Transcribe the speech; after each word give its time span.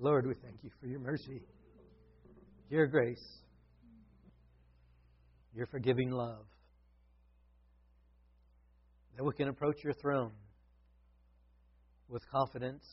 Lord, 0.00 0.26
we 0.26 0.34
thank 0.34 0.62
you 0.62 0.70
for 0.80 0.86
your 0.86 1.00
mercy, 1.00 1.42
your 2.70 2.86
grace, 2.86 3.40
your 5.52 5.66
forgiving 5.66 6.10
love, 6.10 6.46
that 9.16 9.24
we 9.24 9.32
can 9.34 9.48
approach 9.48 9.74
your 9.82 9.94
throne 9.94 10.30
with 12.08 12.22
confidence, 12.30 12.84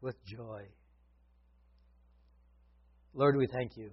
with 0.00 0.14
joy. 0.24 0.62
Lord, 3.12 3.36
we 3.36 3.48
thank 3.52 3.72
you. 3.76 3.90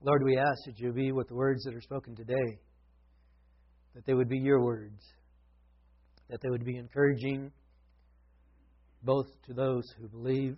Lord, 0.00 0.22
we 0.24 0.38
ask 0.38 0.58
that 0.66 0.78
you 0.78 0.92
be 0.92 1.10
with 1.10 1.26
the 1.26 1.34
words 1.34 1.64
that 1.64 1.74
are 1.74 1.80
spoken 1.80 2.14
today, 2.14 2.60
that 3.96 4.06
they 4.06 4.14
would 4.14 4.28
be 4.28 4.38
your 4.38 4.62
words, 4.62 5.02
that 6.30 6.40
they 6.40 6.50
would 6.50 6.64
be 6.64 6.76
encouraging 6.76 7.50
both 9.02 9.26
to 9.46 9.52
those 9.52 9.84
who 9.98 10.08
believe 10.08 10.56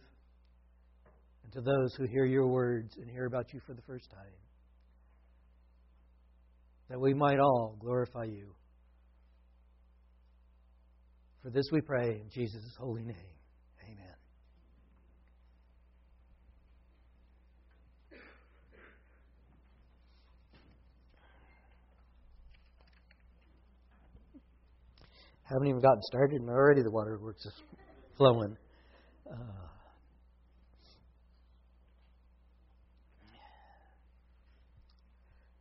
and 1.43 1.53
to 1.53 1.61
those 1.61 1.95
who 1.97 2.05
hear 2.05 2.25
your 2.25 2.47
words 2.47 2.97
and 2.97 3.11
hear 3.11 3.27
about 3.27 3.53
you 3.53 3.61
for 3.67 3.75
the 3.75 3.83
first 3.83 4.11
time. 4.11 4.21
That 6.91 7.01
we 7.01 7.15
might 7.15 7.39
all 7.39 7.77
glorify 7.81 8.25
you. 8.25 8.55
For 11.43 11.51
this 11.51 11.65
we 11.73 11.81
pray 11.81 12.21
in 12.23 12.31
Jesus' 12.31 12.63
holy 12.79 13.03
name. 13.03 13.17
Amen. 13.85 14.17
Haven't 25.43 25.69
even 25.69 25.81
gotten 25.81 26.03
started, 26.03 26.41
and 26.41 26.49
already 26.49 26.83
the 26.83 26.91
waterworks 26.91 27.45
is 27.45 27.53
flowing. 28.17 28.57
Uh, 29.31 29.37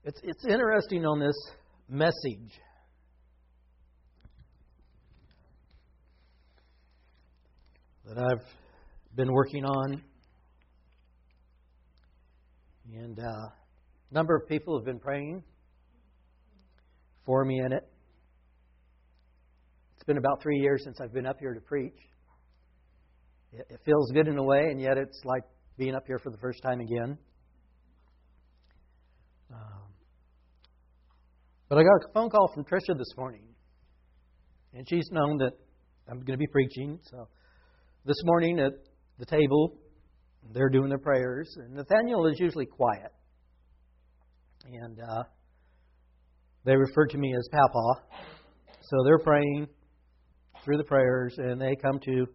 it's 0.04 0.20
it's 0.23 0.46
interesting 0.46 1.06
on 1.06 1.20
this 1.20 1.36
message. 1.90 2.52
That 8.06 8.18
I've 8.18 8.46
been 9.16 9.31
working 9.31 9.64
on, 9.64 10.04
and 12.94 13.18
uh, 13.18 13.24
a 13.24 14.14
number 14.14 14.36
of 14.36 14.48
people 14.48 14.78
have 14.78 14.86
been 14.86 15.00
praying 15.00 15.42
for 17.26 17.46
me 17.46 17.59
in 17.66 17.72
it. 17.72 17.88
It's 19.96 20.04
been 20.04 20.18
about 20.18 20.42
three 20.44 20.59
years 20.59 20.84
since 20.84 21.00
I've 21.02 21.14
been 21.14 21.26
up 21.26 21.38
here 21.40 21.54
to 21.54 21.62
preach. 21.62 21.96
It, 23.54 23.68
it 23.70 23.80
feels 23.86 24.12
good 24.12 24.28
in 24.28 24.38
a 24.38 24.44
way, 24.44 24.68
and 24.72 24.82
yet 24.82 24.98
it's 24.98 25.22
like 25.23 25.44
being 25.78 25.96
up 25.96 26.04
here 26.08 26.20
for 26.20 26.32
the 26.32 26.38
first 26.38 26.62
time 26.64 26.80
again. 26.80 27.18
Um, 29.52 29.84
but 31.70 31.78
I 31.78 31.84
got 31.84 32.09
a 32.09 32.14
phone 32.14 32.30
call 32.30 32.52
from 32.54 32.64
Tricia 32.66 32.98
this 32.98 33.14
morning, 33.16 33.44
and 34.74 34.88
she's 34.90 35.08
known 35.12 35.38
that 35.38 35.52
I'm 36.09 36.18
going 36.18 36.38
to 36.38 36.38
be 36.38 36.48
preaching. 36.52 37.00
So 37.12 37.28
this 38.06 38.18
morning 38.24 38.59
at 38.59 38.74
the 39.20 39.26
table, 39.26 39.78
they're 40.52 40.70
doing 40.70 40.90
their 40.90 40.98
prayers, 40.98 41.56
and 41.58 41.76
Nathaniel 41.76 42.26
is 42.28 42.40
usually 42.40 42.66
quiet, 42.66 43.12
and 44.66 45.00
uh, 45.00 45.24
they 46.66 46.76
refer 46.76 47.06
to 47.08 47.18
me 47.18 47.34
as 47.38 47.48
Papa. 47.52 48.02
So 48.81 48.98
they're 49.06 49.20
praying 49.20 49.68
through 50.66 50.78
the 50.78 50.84
prayers, 50.84 51.36
and 51.38 51.62
they 51.62 51.76
come 51.81 52.00
to 52.06 52.26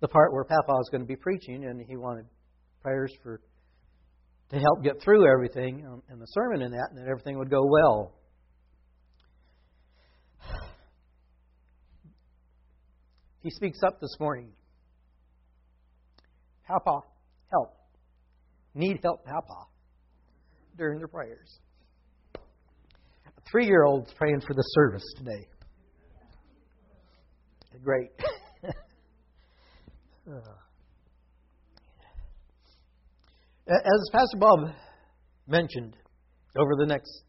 the 0.00 0.08
part 0.08 0.32
where 0.32 0.44
Papa 0.44 0.78
is 0.80 0.88
going 0.90 1.02
to 1.02 1.06
be 1.06 1.16
preaching, 1.16 1.64
and 1.64 1.80
he 1.86 1.96
wanted 1.96 2.26
prayers 2.82 3.12
for 3.22 3.40
to 4.50 4.58
help 4.58 4.82
get 4.82 5.00
through 5.02 5.30
everything 5.30 5.86
um, 5.86 6.02
and 6.08 6.20
the 6.20 6.26
sermon 6.26 6.62
in 6.62 6.72
that, 6.72 6.88
and 6.90 6.98
that 6.98 7.08
everything 7.08 7.38
would 7.38 7.50
go 7.50 7.64
well. 7.64 8.14
He 13.42 13.48
speaks 13.48 13.78
up 13.86 13.98
this 14.02 14.14
morning. 14.20 14.50
Papa, 16.66 17.00
help. 17.50 17.74
Need 18.74 19.00
help, 19.02 19.24
Papa, 19.24 19.66
during 20.76 21.00
the 21.00 21.08
prayers. 21.08 21.58
A 22.36 23.40
three 23.50 23.64
year 23.66 23.84
old's 23.84 24.12
praying 24.12 24.42
for 24.46 24.52
the 24.52 24.62
service 24.74 25.04
today. 25.16 25.48
Great. 27.82 28.10
As 33.66 34.10
Pastor 34.12 34.36
Bob 34.38 34.60
mentioned, 35.48 35.96
over 36.56 36.76
the 36.78 36.86
next 36.86 37.24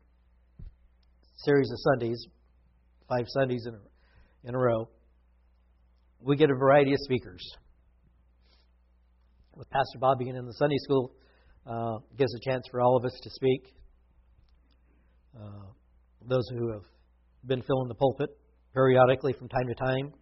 series 1.38 1.72
of 1.72 1.78
Sundays, 1.80 2.28
five 3.10 3.26
Sundays 3.28 3.66
in 3.68 3.74
a, 3.74 3.80
in 4.50 4.56
a 4.56 4.58
row, 4.58 4.88
we 6.20 6.36
get 6.36 6.52
a 6.52 6.56
variety 6.56 6.94
of 6.94 7.00
speakers. 7.00 7.42
With 9.56 9.70
Pastor 9.72 9.98
Bob 10.00 10.20
being 10.20 10.36
in 10.36 10.46
the 10.46 10.54
Sunday 10.54 10.78
school, 10.84 11.12
uh, 11.66 11.98
gives 12.18 12.34
a 12.36 12.50
chance 12.50 12.66
for 12.70 12.82
all 12.82 12.98
of 12.98 13.06
us 13.06 13.20
to 13.24 13.30
speak. 13.32 13.74
Uh, 15.36 15.72
those 16.28 16.48
who 16.52 16.72
have 16.72 16.84
been 17.46 17.64
filling 17.64 17.88
the 17.88 17.96
pulpit 17.96 18.30
periodically 18.74 19.34
from 19.34 19.48
time 19.48 19.68
to 19.68 19.76
time. 19.76 20.14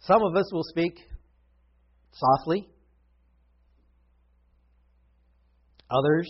Some 0.00 0.22
of 0.22 0.34
us 0.34 0.50
will 0.52 0.64
speak 0.64 0.98
softly, 2.12 2.68
others 5.90 6.28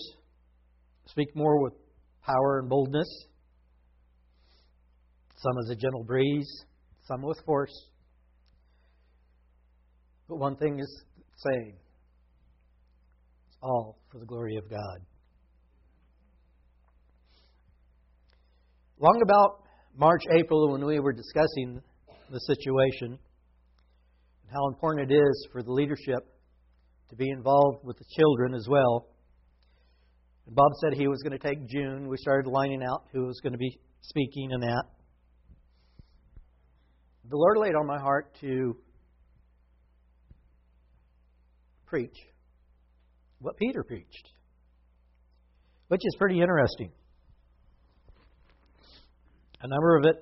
speak 1.07 1.29
more 1.37 1.63
with 1.63 1.75
power 2.23 2.59
and 2.59 2.69
boldness, 2.69 3.09
some 5.37 5.53
as 5.65 5.71
a 5.71 5.77
gentle 5.77 6.05
breeze, 6.05 6.51
some 7.07 7.23
with 7.23 7.39
force. 7.47 7.73
But 10.29 10.39
one 10.39 10.57
thing 10.57 10.81
is 10.81 11.05
the 11.17 11.51
same 11.51 11.75
it's 13.49 13.57
all 13.63 13.99
for 14.11 14.19
the 14.19 14.27
glory 14.27 14.57
of 14.57 14.69
God. 14.69 14.99
Long 18.99 19.21
about 19.23 19.63
March, 19.97 20.23
April, 20.39 20.73
when 20.73 20.85
we 20.85 21.01
were 21.01 21.13
discussing 21.13 21.81
the 22.31 22.39
situation, 22.41 23.19
how 24.53 24.69
important 24.69 25.11
it 25.11 25.15
is 25.15 25.49
for 25.53 25.63
the 25.63 25.73
leadership 25.73 26.27
to 27.11 27.17
be 27.17 27.29
involved 27.31 27.85
with 27.85 27.97
the 27.99 28.05
children 28.17 28.55
as 28.55 28.67
well. 28.69 29.09
And 30.47 30.55
Bob 30.55 30.73
said 30.81 30.95
he 30.95 31.09
was 31.09 31.23
going 31.23 31.39
to 31.39 31.39
take 31.39 31.69
June. 31.69 32.09
We 32.09 32.17
started 32.17 32.49
lining 32.49 32.83
out 32.83 33.05
who 33.13 33.27
was 33.27 33.41
going 33.41 33.53
to 33.53 33.59
be 33.59 33.79
speaking 34.01 34.51
and 34.53 34.63
that. 34.63 34.85
The 37.29 37.37
Lord 37.37 37.59
laid 37.59 37.75
on 37.75 37.87
my 37.87 37.99
heart 37.99 38.35
to 38.41 38.77
preach 41.87 42.17
what 43.41 43.57
Peter 43.57 43.85
preached, 43.85 44.29
which 45.89 46.01
is 46.03 46.17
pretty 46.19 46.41
interesting. 46.41 46.91
A 49.63 49.69
number 49.69 49.97
of 49.99 50.05
it 50.07 50.17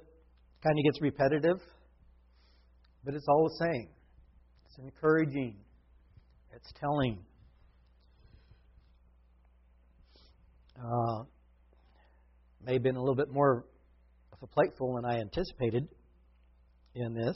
kind 0.62 0.78
of 0.78 0.84
gets 0.84 1.00
repetitive, 1.00 1.60
but 3.04 3.14
it's 3.14 3.26
all 3.28 3.48
the 3.48 3.66
same. 3.66 3.88
It's 4.78 4.84
encouraging. 4.84 5.56
It's 6.54 6.72
telling. 6.80 7.18
Uh, 10.78 11.24
may 12.64 12.74
have 12.74 12.82
been 12.82 12.94
a 12.94 13.00
little 13.00 13.16
bit 13.16 13.28
more 13.28 13.64
of 14.32 14.38
a 14.42 14.46
plateful 14.46 14.94
than 14.94 15.04
I 15.04 15.20
anticipated 15.20 15.88
in 16.94 17.14
this. 17.14 17.34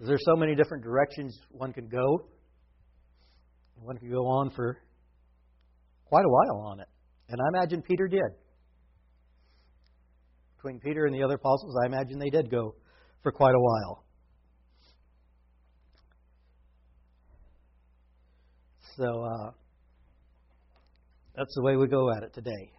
There's 0.00 0.24
so 0.24 0.36
many 0.36 0.54
different 0.54 0.84
directions 0.84 1.38
one 1.50 1.72
can 1.72 1.88
go. 1.88 2.28
One 3.76 3.98
could 3.98 4.10
go 4.10 4.26
on 4.26 4.50
for 4.50 4.78
quite 6.06 6.24
a 6.24 6.28
while 6.28 6.66
on 6.68 6.80
it. 6.80 6.88
And 7.28 7.40
I 7.40 7.58
imagine 7.58 7.82
Peter 7.82 8.08
did. 8.08 8.20
Between 10.56 10.80
Peter 10.80 11.04
and 11.04 11.14
the 11.14 11.22
other 11.22 11.34
apostles, 11.34 11.76
I 11.82 11.86
imagine 11.86 12.18
they 12.18 12.30
did 12.30 12.50
go 12.50 12.74
for 13.22 13.32
quite 13.32 13.54
a 13.54 13.60
while. 13.60 14.04
So 18.96 19.24
uh, 19.24 19.50
that's 21.36 21.54
the 21.54 21.62
way 21.62 21.76
we 21.76 21.88
go 21.88 22.10
at 22.10 22.22
it 22.22 22.32
today. 22.32 22.70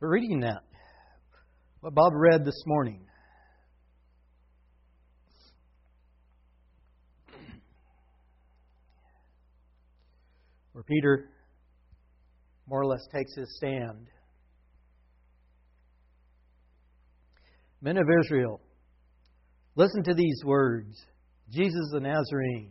But 0.00 0.06
reading 0.06 0.40
that, 0.40 0.62
what 1.80 1.94
Bob 1.94 2.12
read 2.14 2.44
this 2.44 2.60
morning, 2.66 3.06
where 10.72 10.84
Peter 10.84 11.28
more 12.66 12.80
or 12.80 12.86
less 12.86 13.06
takes 13.14 13.34
his 13.34 13.54
stand. 13.56 14.08
Men 17.82 17.96
of 17.96 18.06
Israel, 18.24 18.60
Listen 19.74 20.02
to 20.04 20.14
these 20.14 20.42
words 20.44 21.02
Jesus 21.52 21.90
the 21.92 22.00
Nazarene, 22.00 22.70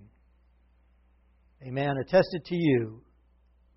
a 1.64 1.70
man 1.70 1.98
attested 1.98 2.46
to 2.46 2.56
you 2.56 3.04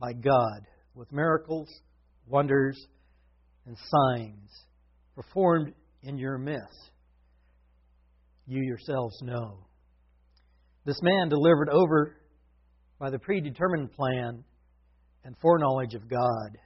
by 0.01 0.15
God 0.15 0.63
with 0.95 1.13
miracles, 1.13 1.69
wonders, 2.27 2.75
and 3.67 3.77
signs 3.77 4.51
performed 5.15 5.75
in 6.03 6.17
your 6.17 6.39
midst. 6.39 6.91
You 8.47 8.63
yourselves 8.63 9.21
know. 9.21 9.67
This 10.87 11.01
man 11.03 11.29
delivered 11.29 11.69
over 11.69 12.17
by 12.99 13.11
the 13.11 13.19
predetermined 13.19 13.93
plan 13.93 14.43
and 15.23 15.37
foreknowledge 15.43 15.93
of 15.93 16.09
God, 16.09 16.57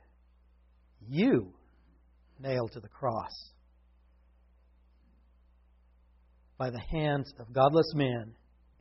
you 1.08 1.52
nailed 2.38 2.70
to 2.73 2.81
the 2.81 2.88
cross 2.88 3.32
by 6.59 6.71
the 6.71 6.81
hands 6.91 7.33
of 7.39 7.53
godless 7.53 7.95
men 7.95 8.35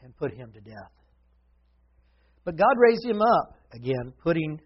and 0.04 0.18
put 0.18 0.34
him 0.34 0.52
to 0.52 0.60
death. 0.60 0.92
But 2.44 2.58
God 2.58 2.76
raised 2.78 3.06
him 3.06 3.22
up 3.22 3.56
again, 3.74 4.14
putting 4.24 4.60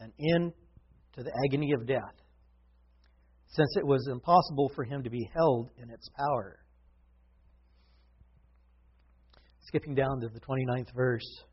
an 0.00 0.12
end 0.34 0.52
to 1.16 1.22
the 1.22 1.32
agony 1.46 1.72
of 1.72 1.86
death, 1.86 2.14
since 3.48 3.76
it 3.76 3.86
was 3.86 4.08
impossible 4.10 4.70
for 4.74 4.84
him 4.84 5.02
to 5.04 5.10
be 5.10 5.28
held 5.34 5.70
in 5.76 5.90
its 5.90 6.08
power. 6.16 6.58
Skipping 9.66 9.94
down 9.94 10.20
to 10.20 10.28
the 10.28 10.40
29th 10.40 10.94
verse. 10.94 11.44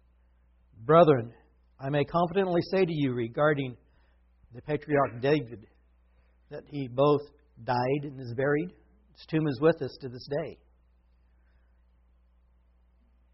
Brethren, 0.86 1.34
I 1.80 1.90
may 1.90 2.06
confidently 2.06 2.62
say 2.72 2.86
to 2.86 2.94
you 2.94 3.13
regarding 3.13 3.75
the 4.54 4.62
patriarch 4.62 5.22
David 5.22 5.68
that 6.50 6.63
he 6.68 6.88
both 6.88 7.22
died 7.63 8.04
and 8.04 8.19
is 8.19 8.34
buried. 8.36 8.69
His 9.13 9.25
tomb 9.30 9.48
is 9.48 9.60
with 9.60 9.81
us 9.81 9.98
to 10.02 10.10
this 10.10 10.28
day. 10.44 10.57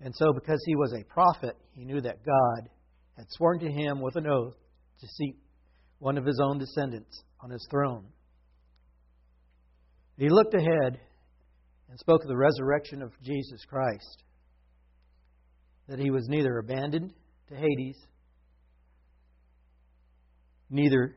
And 0.04 0.16
so, 0.16 0.34
because 0.34 0.62
he 0.66 0.76
was 0.76 0.94
a 0.94 1.04
prophet, 1.04 1.56
he 1.74 1.86
knew 1.86 2.02
that 2.02 2.26
God 2.26 2.70
had 3.18 3.26
sworn 3.30 3.60
to 3.60 3.72
him 3.72 4.02
with 4.02 4.16
an 4.16 4.28
oath 4.28 4.56
to 5.00 5.08
seat 5.08 5.38
one 6.00 6.18
of 6.18 6.26
his 6.26 6.40
own 6.44 6.58
descendants 6.58 7.24
on 7.40 7.52
his 7.52 7.66
throne. 7.70 8.06
He 10.18 10.30
looked 10.30 10.56
ahead 10.56 11.00
and 11.90 12.00
spoke 12.00 12.24
of 12.24 12.28
the 12.28 12.38
resurrection 12.38 13.02
of 13.04 13.12
Jesus 13.24 13.64
Christ, 13.68 14.24
that 15.88 16.00
he 16.00 16.10
was 16.10 16.28
neither 16.28 16.58
abandoned 16.58 17.14
to 17.50 17.56
Hades, 17.56 17.98
neither 20.70 21.16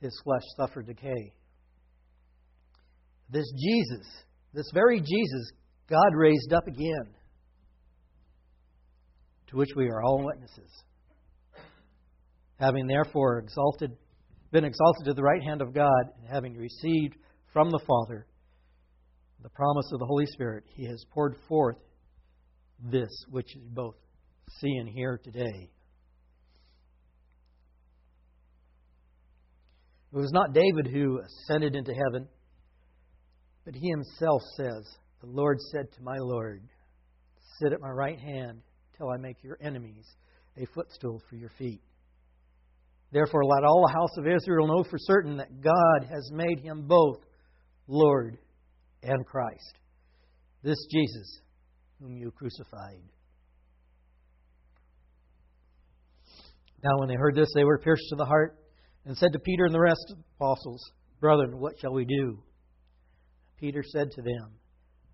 his 0.00 0.20
flesh 0.24 0.42
suffered 0.56 0.86
decay. 0.86 1.32
This 3.30 3.46
Jesus, 3.52 4.06
this 4.52 4.70
very 4.72 5.00
Jesus, 5.00 5.52
God 5.88 6.14
raised 6.14 6.52
up 6.52 6.66
again 6.66 7.14
to 9.48 9.56
which 9.56 9.70
we 9.76 9.88
are 9.88 10.02
all 10.02 10.24
witnesses. 10.24 10.70
Having 12.58 12.86
therefore 12.86 13.38
exalted, 13.38 13.96
been 14.50 14.64
exalted 14.64 15.04
to 15.06 15.14
the 15.14 15.22
right 15.22 15.42
hand 15.42 15.60
of 15.60 15.74
God, 15.74 16.02
and 16.18 16.28
having 16.28 16.56
received 16.56 17.16
from 17.52 17.70
the 17.70 17.80
Father 17.86 18.26
the 19.42 19.50
promise 19.50 19.90
of 19.92 20.00
the 20.00 20.06
Holy 20.06 20.26
Spirit, 20.26 20.64
He 20.74 20.86
has 20.86 21.04
poured 21.12 21.36
forth 21.48 21.76
this 22.82 23.10
which 23.30 23.54
you 23.54 23.62
both 23.72 23.94
see 24.60 24.76
and 24.78 24.88
hear 24.88 25.20
today. 25.22 25.70
It 30.12 30.16
was 30.16 30.32
not 30.32 30.54
David 30.54 30.86
who 30.86 31.20
ascended 31.20 31.76
into 31.76 31.92
heaven, 31.92 32.28
but 33.64 33.74
he 33.74 33.90
himself 33.90 34.40
says, 34.56 34.82
The 35.20 35.26
Lord 35.26 35.58
said 35.72 35.92
to 35.92 36.02
my 36.02 36.16
Lord, 36.18 36.62
Sit 37.60 37.72
at 37.72 37.80
my 37.80 37.90
right 37.90 38.18
hand 38.18 38.62
till 38.96 39.10
I 39.10 39.16
make 39.16 39.42
your 39.42 39.58
enemies 39.60 40.06
a 40.56 40.66
footstool 40.74 41.22
for 41.28 41.36
your 41.36 41.50
feet. 41.58 41.82
Therefore, 43.12 43.44
let 43.44 43.64
all 43.64 43.86
the 43.86 43.92
house 43.92 44.16
of 44.18 44.26
Israel 44.26 44.66
know 44.66 44.84
for 44.84 44.98
certain 44.98 45.36
that 45.36 45.62
God 45.62 46.08
has 46.10 46.30
made 46.32 46.60
him 46.60 46.86
both 46.86 47.18
Lord 47.86 48.38
and 49.02 49.24
Christ. 49.24 49.78
This 50.62 50.78
Jesus, 50.90 51.40
whom 52.00 52.16
you 52.16 52.30
crucified. 52.30 53.00
Now, 56.82 56.98
when 56.98 57.08
they 57.08 57.14
heard 57.14 57.36
this, 57.36 57.48
they 57.54 57.64
were 57.64 57.78
pierced 57.78 58.04
to 58.10 58.16
the 58.16 58.24
heart 58.24 58.58
and 59.04 59.16
said 59.16 59.32
to 59.32 59.38
Peter 59.38 59.64
and 59.64 59.74
the 59.74 59.80
rest 59.80 60.04
of 60.10 60.16
the 60.18 60.24
apostles, 60.38 60.82
Brethren, 61.20 61.58
what 61.58 61.78
shall 61.80 61.92
we 61.92 62.04
do? 62.04 62.42
Peter 63.58 63.82
said 63.82 64.10
to 64.10 64.22
them, 64.22 64.52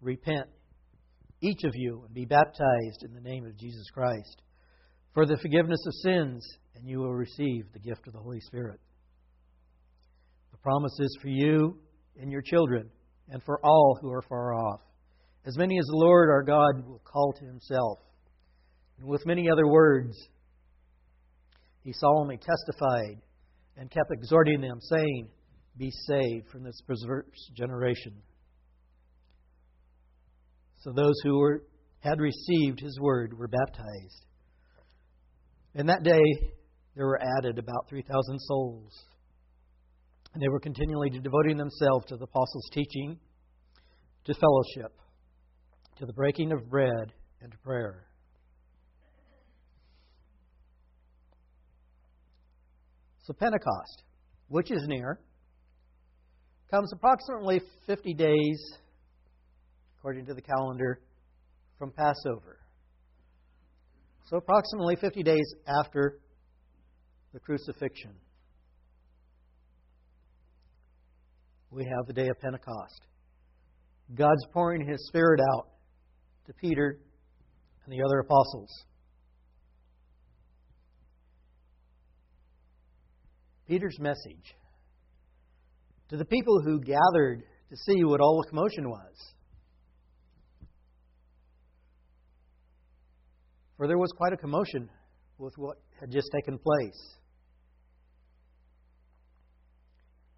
Repent 0.00 0.49
each 1.42 1.64
of 1.64 1.72
you, 1.74 2.02
and 2.06 2.14
be 2.14 2.24
baptized 2.24 3.04
in 3.04 3.12
the 3.12 3.20
name 3.20 3.44
of 3.44 3.58
Jesus 3.58 3.86
Christ 3.92 4.42
for 5.12 5.26
the 5.26 5.36
forgiveness 5.36 5.84
of 5.86 5.92
sins, 6.02 6.46
and 6.74 6.88
you 6.88 6.98
will 6.98 7.12
receive 7.12 7.64
the 7.72 7.78
gift 7.78 8.06
of 8.06 8.14
the 8.14 8.18
Holy 8.18 8.40
Spirit. 8.40 8.80
The 10.52 10.58
promise 10.58 10.96
is 11.00 11.18
for 11.20 11.28
you 11.28 11.78
and 12.18 12.30
your 12.30 12.42
children, 12.42 12.88
and 13.28 13.42
for 13.42 13.60
all 13.64 13.98
who 14.00 14.10
are 14.10 14.22
far 14.22 14.54
off, 14.54 14.80
as 15.44 15.56
many 15.58 15.78
as 15.78 15.86
the 15.86 15.96
Lord 15.96 16.30
our 16.30 16.42
God 16.42 16.86
will 16.86 17.02
call 17.04 17.34
to 17.38 17.44
himself. 17.44 17.98
And 18.98 19.06
with 19.06 19.26
many 19.26 19.50
other 19.50 19.66
words, 19.66 20.16
he 21.82 21.92
solemnly 21.92 22.38
testified 22.38 23.20
and 23.76 23.90
kept 23.90 24.12
exhorting 24.12 24.60
them, 24.60 24.78
saying, 24.80 25.28
Be 25.76 25.90
saved 26.06 26.48
from 26.48 26.62
this 26.62 26.80
perverse 26.86 27.50
generation. 27.56 28.14
So 30.82 30.93
those 30.93 31.14
who 31.23 31.38
were, 31.38 31.62
had 32.00 32.20
received 32.20 32.81
his 32.81 32.99
word 33.00 33.38
were 33.38 33.49
baptized. 33.49 34.26
And 35.75 35.88
that 35.88 36.02
day 36.02 36.20
there 36.96 37.06
were 37.06 37.20
added 37.38 37.58
about 37.58 37.88
3,000 37.88 38.38
souls. 38.40 38.93
And 40.34 40.43
they 40.43 40.49
were 40.49 40.58
continually 40.58 41.11
devoting 41.11 41.56
themselves 41.56 42.06
to 42.06 42.17
the 42.17 42.25
apostles' 42.25 42.69
teaching, 42.73 43.19
to 44.25 44.34
fellowship, 44.34 44.93
to 45.99 46.06
the 46.06 46.12
breaking 46.12 46.52
of 46.52 46.69
bread, 46.69 47.12
and 47.40 47.52
to 47.52 47.58
prayer. 47.58 48.06
So, 53.25 53.34
Pentecost, 53.34 54.02
which 54.49 54.73
is 54.73 54.82
near, 54.88 55.20
comes 56.70 56.93
approximately 56.93 57.61
50 57.87 58.14
days 58.14 58.79
according 60.02 60.26
to 60.26 60.34
the 60.34 60.43
calendar, 60.43 61.00
from 61.78 61.93
Passover. 61.93 62.58
So, 64.29 64.36
approximately 64.36 64.96
50 64.96 65.22
days 65.22 65.55
after 65.69 66.19
the 67.32 67.38
crucifixion, 67.38 68.10
we 71.70 71.84
have 71.84 72.06
the 72.08 72.12
day 72.12 72.26
of 72.26 72.41
Pentecost. 72.41 73.00
God's 74.12 74.44
pouring 74.53 74.84
His 74.88 75.06
Spirit 75.06 75.38
out 75.41 75.69
to 76.48 76.53
Peter 76.55 76.98
and 77.84 77.93
the 77.93 78.05
other 78.05 78.19
apostles. 78.19 78.70
Peter's 83.69 84.00
message 84.00 84.56
to 86.08 86.17
the 86.17 86.24
people 86.24 86.60
who 86.65 86.81
gathered 86.81 87.44
to 87.70 87.76
see 87.76 88.03
what 88.03 88.20
all 88.20 88.43
the 88.43 88.50
commotion 88.50 88.91
was. 88.91 89.32
For 93.82 93.89
there 93.89 93.98
was 93.98 94.12
quite 94.17 94.32
a 94.32 94.36
commotion 94.36 94.89
with 95.39 95.55
what 95.56 95.77
had 95.98 96.08
just 96.08 96.29
taken 96.32 96.56
place. 96.56 97.17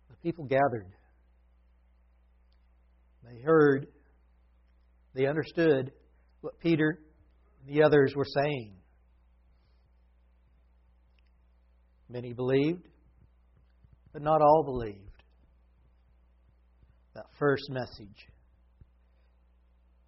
The 0.08 0.16
people 0.22 0.46
gathered. 0.46 0.86
They 3.22 3.42
heard, 3.42 3.86
they 5.14 5.26
understood 5.26 5.92
what 6.40 6.58
Peter 6.58 7.00
and 7.60 7.76
the 7.76 7.82
others 7.82 8.14
were 8.16 8.24
saying. 8.24 8.76
Many 12.08 12.32
believed, 12.32 12.88
but 14.14 14.22
not 14.22 14.40
all 14.40 14.62
believed. 14.64 15.22
That 17.14 17.26
first 17.38 17.64
message. 17.68 18.26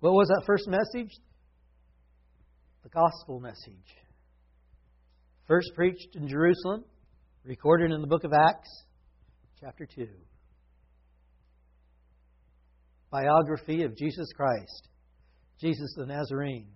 What 0.00 0.14
was 0.14 0.26
that 0.28 0.45
first 0.47 0.66
message? 0.69 1.12
The 2.87 2.90
gospel 2.90 3.40
message. 3.40 3.97
First 5.49 5.73
preached 5.75 6.14
in 6.14 6.28
Jerusalem, 6.28 6.85
recorded 7.43 7.90
in 7.90 8.00
the 8.00 8.07
book 8.07 8.23
of 8.23 8.33
Acts, 8.33 8.69
chapter 9.61 9.88
2. 9.93 10.07
Biography 13.11 13.83
of 13.83 13.97
Jesus 13.97 14.28
Christ, 14.37 14.88
Jesus 15.61 15.93
the 15.97 16.07
Nazarene. 16.07 16.69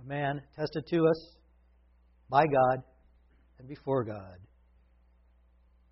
A 0.00 0.08
man 0.08 0.40
tested 0.56 0.86
to 0.86 1.04
us 1.06 1.36
by 2.30 2.44
God 2.46 2.82
and 3.58 3.68
before 3.68 4.04
God. 4.04 4.38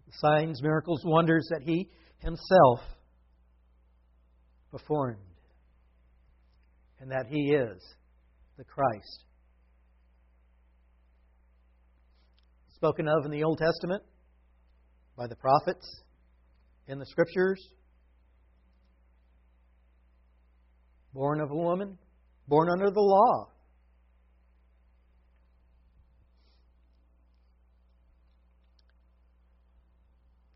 The 0.07 0.13
signs, 0.15 0.63
miracles, 0.63 1.03
wonders 1.05 1.47
that 1.51 1.61
he 1.63 1.91
himself 2.21 2.81
performed 4.71 5.19
and 7.03 7.11
that 7.11 7.27
He 7.29 7.53
is 7.53 7.83
the 8.63 8.73
Christ. 8.73 9.25
Spoken 12.77 13.09
of 13.09 13.25
in 13.25 13.31
the 13.31 13.43
Old 13.43 13.59
Testament 13.59 14.03
by 15.17 15.27
the 15.27 15.37
prophets 15.37 16.03
in 16.87 16.99
the 16.99 17.07
Scriptures. 17.07 17.61
Born 21.13 21.41
of 21.41 21.51
a 21.51 21.55
woman, 21.55 21.99
born 22.47 22.69
under 22.71 22.91
the 22.91 23.01
law. 23.01 23.49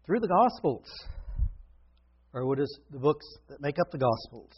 Through 0.07 0.21
the 0.21 0.29
Gospels, 0.29 0.85
or 2.33 2.47
what 2.47 2.61
is 2.61 2.79
the 2.93 3.01
books 3.01 3.27
that 3.49 3.61
make 3.61 3.77
up 3.81 3.91
the 3.91 3.99
Gospels 3.99 4.53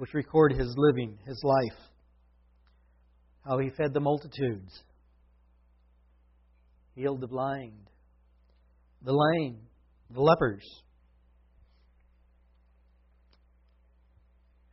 which 0.00 0.14
record 0.14 0.54
his 0.54 0.74
living, 0.78 1.18
his 1.26 1.38
life, 1.44 1.78
how 3.44 3.58
he 3.58 3.68
fed 3.68 3.92
the 3.92 4.00
multitudes, 4.00 4.72
healed 6.94 7.20
the 7.20 7.26
blind, 7.26 7.90
the 9.04 9.12
lame, 9.12 9.58
the 10.10 10.22
lepers, 10.22 10.64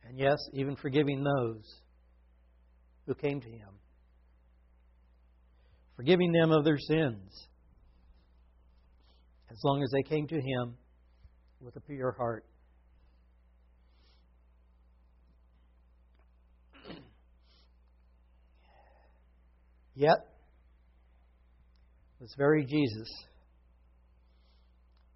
and 0.08 0.18
yes, 0.18 0.38
even 0.54 0.74
forgiving 0.76 1.22
those 1.22 1.62
who 3.06 3.14
came 3.14 3.38
to 3.38 3.50
him, 3.50 3.68
forgiving 5.94 6.32
them 6.32 6.52
of 6.52 6.64
their 6.64 6.78
sins, 6.78 7.48
as 9.50 9.58
long 9.62 9.82
as 9.82 9.90
they 9.90 10.08
came 10.08 10.26
to 10.26 10.36
him 10.36 10.74
with 11.60 11.76
a 11.76 11.80
pure 11.80 12.12
heart. 12.12 12.46
Yet, 19.98 20.18
this 22.20 22.32
very 22.38 22.64
Jesus, 22.64 23.08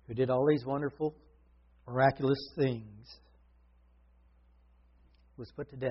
who 0.09 0.15
did 0.15 0.29
all 0.29 0.45
these 0.45 0.65
wonderful, 0.67 1.15
miraculous 1.87 2.41
things, 2.57 3.07
was 5.37 5.53
put 5.55 5.71
to 5.71 5.77
death. 5.77 5.89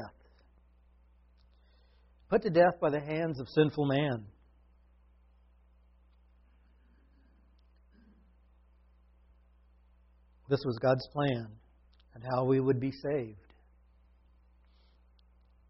Put 2.30 2.42
to 2.42 2.50
death 2.50 2.82
by 2.82 2.90
the 2.90 3.00
hands 3.00 3.40
of 3.40 3.48
sinful 3.56 3.86
man. 3.86 4.26
This 10.50 10.60
was 10.66 10.78
God's 10.82 11.08
plan 11.14 11.48
and 12.14 12.24
how 12.36 12.44
we 12.44 12.60
would 12.60 12.82
be 12.82 12.92
saved. 12.92 13.38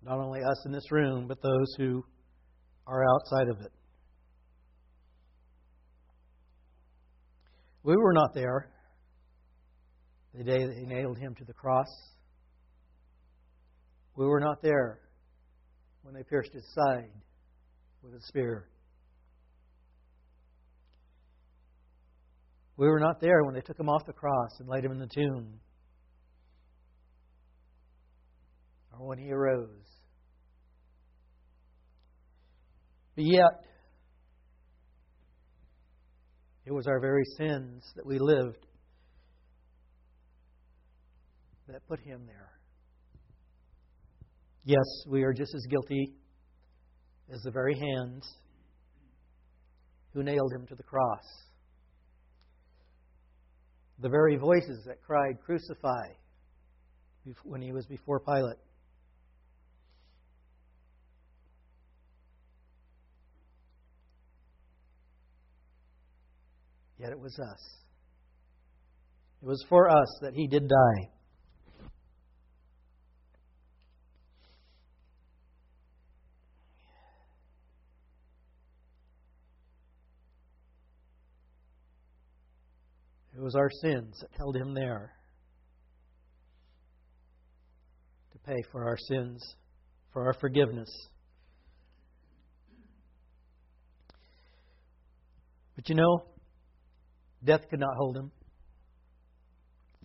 Not 0.04 0.18
only 0.18 0.40
us 0.40 0.66
in 0.66 0.72
this 0.72 0.92
room, 0.92 1.28
but 1.28 1.40
those 1.44 1.75
who 1.78 2.04
are 2.88 3.04
outside 3.14 3.48
of 3.50 3.60
it. 3.62 3.72
We 7.84 7.96
were 7.96 8.14
not 8.14 8.34
there 8.34 8.70
the 10.36 10.44
day 10.44 10.66
that 10.66 10.76
he 10.78 10.86
nailed 10.86 11.18
him 11.18 11.36
to 11.36 11.46
the 11.46 11.54
cross. 11.54 11.88
We 14.16 14.26
were 14.26 14.40
not 14.40 14.62
there 14.62 15.00
when 16.04 16.14
they 16.14 16.24
pierced 16.24 16.54
his 16.54 16.66
side 16.74 17.10
with 18.04 18.14
a 18.14 18.22
spear. 18.28 18.68
We 22.78 22.88
were 22.88 23.00
not 23.00 23.22
there 23.22 23.44
when 23.44 23.54
they 23.54 23.62
took 23.62 23.80
him 23.80 23.90
off 23.90 24.06
the 24.06 24.14
cross 24.14 24.60
and 24.60 24.68
laid 24.68 24.84
him 24.84 24.92
in 24.92 25.00
the 25.00 25.08
tomb. 25.08 25.60
Or 29.00 29.08
when 29.08 29.18
he 29.18 29.32
arose. 29.32 29.70
But 33.11 33.11
yet, 33.25 33.66
it 36.66 36.72
was 36.72 36.88
our 36.88 37.00
very 37.00 37.24
sins 37.38 37.84
that 37.96 38.06
we 38.06 38.20
lived 38.20 38.66
that 41.68 41.88
put 41.88 42.00
him 42.01 42.22
there. 42.25 42.51
Yes, 44.63 44.86
we 45.08 45.24
are 45.24 45.34
just 45.34 45.56
as 45.56 45.66
guilty 45.70 46.13
as 47.34 47.42
the 47.42 47.51
very 47.51 47.74
hands 47.74 48.28
who 50.13 50.24
nailed 50.24 50.51
him 50.54 50.68
to 50.68 50.75
the 50.75 50.84
cross. 50.84 51.24
The 54.00 54.10
very 54.10 54.36
voices 54.36 54.84
that 54.86 55.01
cried, 55.01 55.40
Crucify, 55.46 56.08
when 57.44 57.62
he 57.62 57.72
was 57.72 57.86
before 57.86 58.20
Pilate. 58.20 58.58
Yet 67.01 67.10
it 67.10 67.20
was 67.20 67.36
us. 67.39 67.77
It 69.41 69.48
was 69.48 69.65
for 69.67 69.89
us 69.89 70.08
that 70.22 70.36
he 70.36 70.46
did 70.46 70.67
die. 70.67 71.10
It 83.36 83.41
was 83.41 83.55
our 83.55 83.72
sins 83.81 84.20
that 84.22 84.29
held 84.38 84.55
him 84.55 84.75
there 84.75 85.13
to 88.34 88.38
pay 88.46 88.62
for 88.72 88.88
our 88.88 88.98
sins, 89.08 89.55
for 90.13 90.27
our 90.27 90.34
forgiveness. 90.39 90.91
But 95.75 95.89
you 95.89 95.96
know, 95.96 96.31
Death 97.44 97.62
could 97.70 97.80
not 97.80 97.96
hold 97.98 98.18
him. 98.18 98.32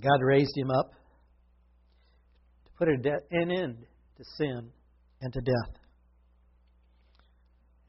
God 0.02 0.20
raised 0.22 0.56
him 0.56 0.70
up 0.70 0.90
to 2.64 2.70
put 2.78 2.88
an 2.88 3.50
end 3.50 3.78
to 4.16 4.24
sin 4.36 4.70
and 5.20 5.32
to 5.32 5.40
death. 5.40 5.80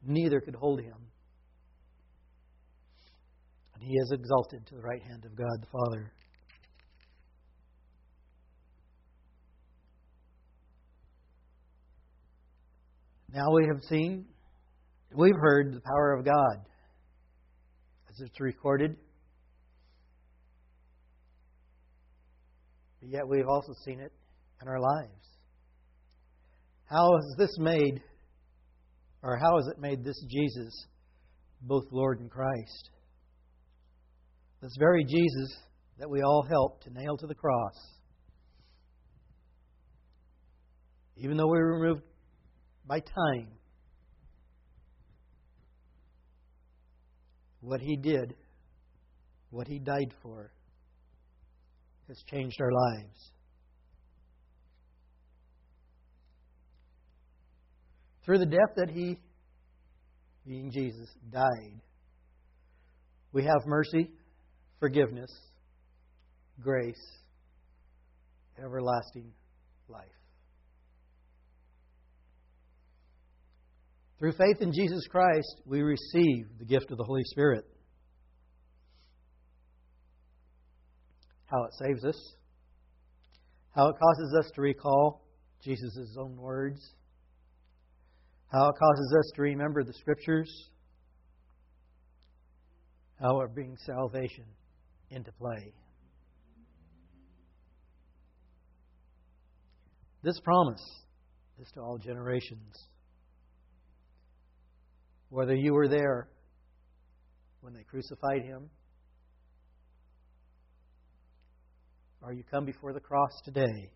Neither 0.04 0.40
could 0.40 0.54
hold 0.54 0.80
him. 0.80 0.96
And 3.74 3.82
he 3.82 3.94
is 3.94 4.10
exalted 4.12 4.66
to 4.66 4.74
the 4.74 4.80
right 4.80 5.02
hand 5.02 5.24
of 5.24 5.36
God 5.36 5.60
the 5.60 5.66
Father. 5.66 6.12
Now 13.32 13.52
we 13.54 13.66
have 13.66 13.82
seen, 13.84 14.24
we've 15.14 15.36
heard 15.38 15.74
the 15.74 15.80
power 15.80 16.14
of 16.14 16.24
God 16.24 16.64
as 18.08 18.20
it's 18.20 18.40
recorded 18.40 18.96
but 23.00 23.10
yet 23.10 23.26
we've 23.28 23.48
also 23.48 23.72
seen 23.84 24.00
it 24.00 24.12
in 24.60 24.68
our 24.68 24.80
lives. 24.80 25.12
How 26.86 27.10
has 27.14 27.34
this 27.36 27.58
made, 27.58 28.02
or 29.22 29.36
how 29.36 29.56
has 29.56 29.66
it 29.68 29.80
made 29.80 30.04
this 30.04 30.24
Jesus 30.28 30.86
both 31.60 31.84
Lord 31.90 32.20
and 32.20 32.30
Christ? 32.30 32.90
This 34.62 34.74
very 34.78 35.04
Jesus 35.04 35.56
that 35.98 36.08
we 36.10 36.22
all 36.22 36.44
helped 36.48 36.84
to 36.84 36.90
nail 36.92 37.16
to 37.16 37.26
the 37.26 37.34
cross. 37.34 37.74
Even 41.16 41.36
though 41.36 41.48
we 41.48 41.58
were 41.58 41.80
removed 41.80 42.02
by 42.86 43.00
time, 43.00 43.48
what 47.60 47.80
he 47.80 47.96
did, 47.96 48.34
what 49.50 49.66
he 49.66 49.78
died 49.78 50.14
for, 50.22 50.52
has 52.08 52.22
changed 52.30 52.60
our 52.60 52.72
lives. 52.72 53.32
Through 58.24 58.38
the 58.38 58.46
death 58.46 58.74
that 58.76 58.90
He, 58.90 59.18
being 60.46 60.70
Jesus, 60.70 61.08
died, 61.30 61.80
we 63.32 63.44
have 63.44 63.66
mercy, 63.66 64.10
forgiveness, 64.80 65.30
grace, 66.60 66.94
everlasting 68.62 69.32
life. 69.88 70.04
Through 74.18 74.32
faith 74.32 74.60
in 74.60 74.72
Jesus 74.72 75.06
Christ, 75.10 75.62
we 75.64 75.80
receive 75.82 76.46
the 76.58 76.64
gift 76.64 76.90
of 76.90 76.98
the 76.98 77.04
Holy 77.04 77.22
Spirit. 77.24 77.64
How 81.48 81.64
it 81.64 81.72
saves 81.74 82.04
us, 82.04 82.34
how 83.74 83.88
it 83.88 83.96
causes 83.98 84.36
us 84.38 84.50
to 84.54 84.60
recall 84.60 85.22
Jesus' 85.62 86.16
own 86.18 86.36
words, 86.36 86.80
how 88.52 88.68
it 88.68 88.74
causes 88.78 89.14
us 89.18 89.32
to 89.34 89.42
remember 89.42 89.82
the 89.82 89.92
Scriptures, 89.94 90.70
how 93.20 93.40
it 93.40 93.54
brings 93.54 93.78
salvation 93.84 94.44
into 95.10 95.32
play. 95.32 95.72
This 100.22 100.38
promise 100.40 100.82
is 101.60 101.68
to 101.74 101.80
all 101.80 101.98
generations. 101.98 102.88
Whether 105.30 105.54
you 105.54 105.74
were 105.74 105.88
there 105.88 106.28
when 107.60 107.72
they 107.72 107.82
crucified 107.82 108.42
him, 108.42 108.70
or 112.28 112.34
you 112.34 112.44
come 112.50 112.66
before 112.66 112.92
the 112.92 113.00
cross 113.00 113.30
today, 113.42 113.90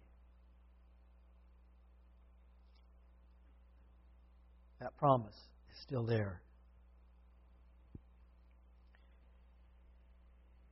that 4.81 4.97
promise 4.97 5.35
is 5.71 5.83
still 5.83 6.07
there. 6.07 6.41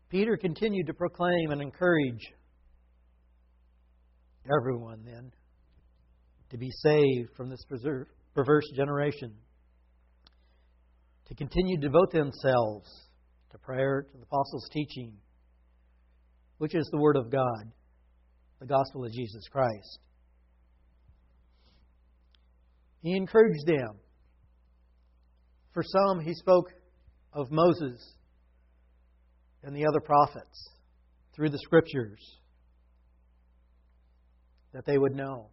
Peter 0.08 0.38
continued 0.38 0.86
to 0.86 0.94
proclaim 0.94 1.50
and 1.50 1.60
encourage 1.60 2.32
everyone 4.58 5.02
then 5.04 5.30
to 6.48 6.56
be 6.56 6.70
saved 6.70 7.28
from 7.36 7.50
this 7.50 7.62
perverse 8.34 8.64
generation, 8.74 9.34
to 11.26 11.34
continue 11.34 11.76
to 11.78 11.88
devote 11.88 12.10
themselves 12.10 12.88
to 13.50 13.58
prayer, 13.58 14.06
to 14.10 14.16
the 14.16 14.22
apostles' 14.22 14.66
teaching, 14.72 15.12
which 16.60 16.74
is 16.74 16.86
the 16.92 16.98
Word 16.98 17.16
of 17.16 17.30
God, 17.30 17.72
the 18.60 18.66
gospel 18.66 19.06
of 19.06 19.12
Jesus 19.12 19.48
Christ. 19.50 19.98
He 23.00 23.16
encouraged 23.16 23.64
them. 23.64 23.92
For 25.72 25.82
some, 25.82 26.20
he 26.20 26.34
spoke 26.34 26.66
of 27.32 27.50
Moses 27.50 27.98
and 29.62 29.74
the 29.74 29.86
other 29.86 30.00
prophets 30.00 30.68
through 31.34 31.48
the 31.48 31.58
Scriptures 31.60 32.20
that 34.74 34.84
they 34.84 34.98
would 34.98 35.14
know. 35.14 35.48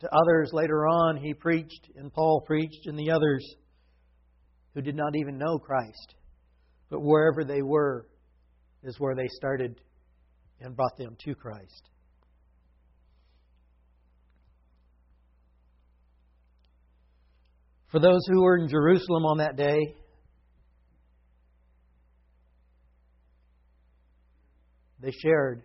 To 0.00 0.08
others 0.12 0.50
later 0.52 0.84
on, 0.88 1.18
he 1.18 1.32
preached, 1.32 1.90
and 1.94 2.12
Paul 2.12 2.42
preached, 2.44 2.86
and 2.86 2.98
the 2.98 3.12
others 3.12 3.48
who 4.74 4.80
did 4.80 4.96
not 4.96 5.14
even 5.14 5.38
know 5.38 5.60
Christ. 5.60 6.16
But 6.90 7.02
wherever 7.02 7.44
they 7.44 7.62
were 7.62 8.08
is 8.84 8.96
where 8.98 9.14
they 9.14 9.28
started 9.28 9.80
and 10.60 10.76
brought 10.76 10.96
them 10.96 11.16
to 11.24 11.34
Christ. 11.34 11.90
For 17.90 18.00
those 18.00 18.20
who 18.28 18.42
were 18.42 18.58
in 18.58 18.68
Jerusalem 18.68 19.24
on 19.24 19.38
that 19.38 19.56
day, 19.56 19.78
they 25.00 25.12
shared 25.12 25.62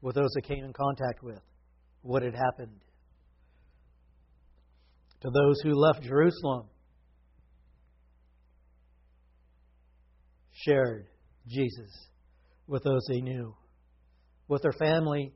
with 0.00 0.14
those 0.14 0.30
they 0.34 0.48
came 0.48 0.64
in 0.64 0.72
contact 0.72 1.22
with 1.22 1.40
what 2.02 2.22
had 2.22 2.34
happened. 2.34 2.80
To 5.22 5.30
those 5.30 5.60
who 5.62 5.74
left 5.74 6.02
Jerusalem, 6.02 6.66
shared 10.64 11.06
Jesus 11.46 12.08
with 12.68 12.84
those 12.84 13.04
they 13.08 13.20
knew, 13.20 13.54
with 14.46 14.62
their 14.62 14.72
family, 14.72 15.32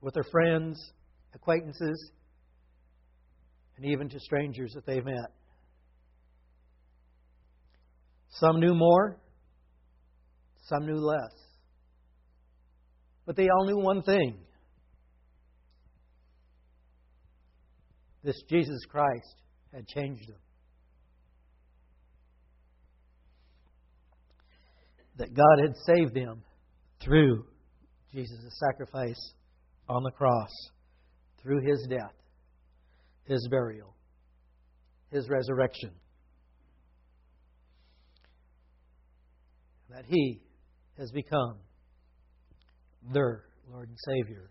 with 0.00 0.14
their 0.14 0.24
friends, 0.24 0.92
acquaintances, 1.32 2.10
and 3.76 3.86
even 3.86 4.08
to 4.08 4.20
strangers 4.20 4.72
that 4.74 4.84
they've 4.84 5.04
met. 5.04 5.30
Some 8.30 8.60
knew 8.60 8.74
more, 8.74 9.16
some 10.64 10.86
knew 10.86 10.98
less. 10.98 11.32
But 13.24 13.36
they 13.36 13.48
all 13.48 13.64
knew 13.66 13.78
one 13.78 14.02
thing 14.02 14.36
this 18.24 18.40
Jesus 18.48 18.80
Christ 18.88 19.36
had 19.72 19.86
changed 19.86 20.28
them. 20.28 20.38
That 25.18 25.34
God 25.34 25.60
had 25.60 25.74
saved 25.86 26.14
them 26.14 26.42
through 27.02 27.44
Jesus' 28.12 28.58
sacrifice 28.58 29.34
on 29.88 30.02
the 30.02 30.10
cross, 30.10 30.50
through 31.42 31.60
his 31.66 31.86
death, 31.88 32.14
his 33.24 33.46
burial, 33.50 33.94
his 35.10 35.28
resurrection. 35.28 35.90
That 39.90 40.04
he 40.06 40.40
has 40.98 41.10
become 41.10 41.56
their 43.12 43.44
Lord 43.70 43.88
and 43.88 43.98
Savior. 44.06 44.50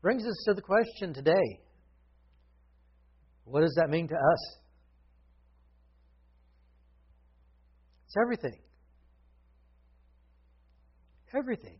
Brings 0.00 0.26
us 0.26 0.42
to 0.46 0.54
the 0.54 0.62
question 0.62 1.14
today 1.14 1.60
what 3.44 3.60
does 3.60 3.74
that 3.76 3.90
mean 3.90 4.08
to 4.08 4.14
us? 4.14 4.61
It's 8.12 8.20
everything. 8.20 8.60
Everything. 11.34 11.78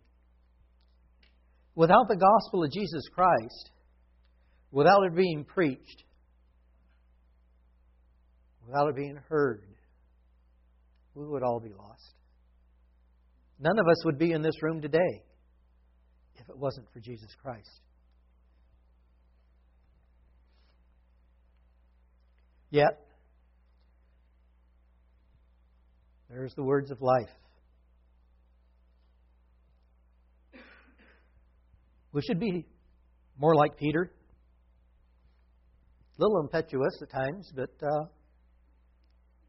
Without 1.74 2.08
the 2.08 2.16
gospel 2.16 2.64
of 2.64 2.72
Jesus 2.72 3.02
Christ, 3.14 3.70
without 4.70 5.02
it 5.04 5.14
being 5.14 5.44
preached, 5.44 6.04
without 8.66 8.88
it 8.88 8.96
being 8.96 9.18
heard, 9.28 9.62
we 11.14 11.26
would 11.26 11.42
all 11.42 11.60
be 11.60 11.68
lost. 11.68 12.14
None 13.60 13.78
of 13.78 13.86
us 13.86 14.02
would 14.06 14.18
be 14.18 14.32
in 14.32 14.40
this 14.40 14.62
room 14.62 14.80
today 14.80 15.22
if 16.36 16.48
it 16.48 16.56
wasn't 16.56 16.86
for 16.94 17.00
Jesus 17.00 17.28
Christ. 17.42 17.68
Yet, 22.70 23.04
there's 26.32 26.54
the 26.54 26.62
words 26.62 26.90
of 26.90 27.02
life. 27.02 27.28
We 32.12 32.22
should 32.22 32.40
be 32.40 32.66
more 33.38 33.54
like 33.54 33.76
Peter. 33.76 34.10
A 36.18 36.22
little 36.22 36.40
impetuous 36.40 36.98
at 37.02 37.10
times, 37.10 37.52
but 37.54 37.70
uh, 37.82 38.04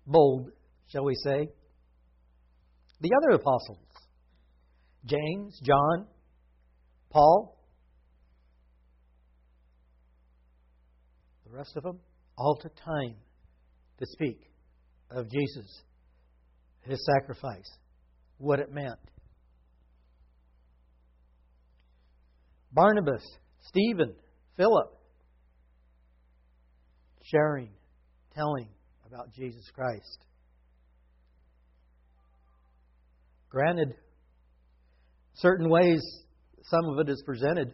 bold 0.05 0.51
shall 0.91 1.05
we 1.05 1.15
say. 1.23 1.47
The 2.99 3.11
other 3.17 3.35
apostles, 3.35 3.87
James, 5.05 5.59
John, 5.63 6.07
Paul, 7.09 7.57
the 11.45 11.57
rest 11.57 11.77
of 11.77 11.83
them, 11.83 11.99
all 12.37 12.57
took 12.61 12.75
time 12.75 13.15
to 13.99 14.05
speak 14.05 14.49
of 15.11 15.29
Jesus, 15.29 15.83
his 16.83 17.03
sacrifice, 17.05 17.69
what 18.37 18.59
it 18.59 18.71
meant. 18.71 18.99
Barnabas, 22.71 23.23
Stephen, 23.67 24.13
Philip, 24.57 24.91
sharing, 27.23 27.69
telling 28.35 28.67
about 29.05 29.33
Jesus 29.33 29.63
Christ. 29.73 30.25
Granted, 33.49 33.93
certain 35.35 35.69
ways 35.69 36.01
some 36.63 36.85
of 36.85 36.99
it 36.99 37.09
is 37.11 37.21
presented 37.25 37.71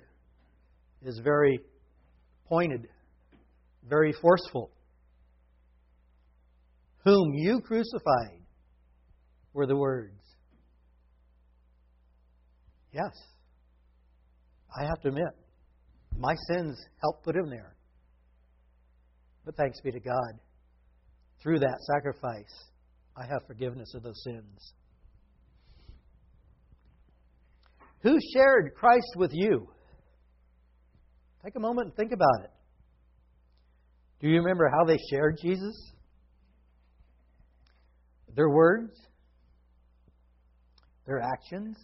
is 1.02 1.20
very 1.24 1.60
pointed, 2.48 2.88
very 3.88 4.14
forceful. 4.22 4.72
Whom 7.06 7.34
you 7.34 7.62
crucified 7.62 8.39
were 9.54 9.66
the 9.66 9.76
words. 9.76 10.22
Yes, 12.92 13.12
I 14.76 14.86
have 14.86 15.00
to 15.02 15.10
admit, 15.10 15.34
my 16.18 16.36
sins 16.50 16.78
helped 17.02 17.24
put 17.24 17.36
him 17.36 17.50
there. 17.50 17.76
But 19.46 19.56
thanks 19.56 19.80
be 19.82 19.92
to 19.92 20.00
God, 20.00 20.40
through 21.42 21.60
that 21.60 21.78
sacrifice, 21.94 22.70
I 23.16 23.26
have 23.26 23.46
forgiveness 23.48 23.94
of 23.96 24.04
those 24.04 24.22
sins. 24.24 24.74
Who 28.02 28.18
shared 28.34 28.74
Christ 28.76 29.14
with 29.16 29.32
you? 29.34 29.68
Take 31.44 31.56
a 31.56 31.60
moment 31.60 31.88
and 31.88 31.96
think 31.96 32.12
about 32.12 32.46
it. 32.46 32.52
Do 34.22 34.28
you 34.28 34.40
remember 34.40 34.70
how 34.70 34.86
they 34.86 34.98
shared 35.10 35.38
Jesus? 35.42 35.94
Their 38.36 38.50
words? 38.50 38.92
Their 41.10 41.22
actions? 41.24 41.76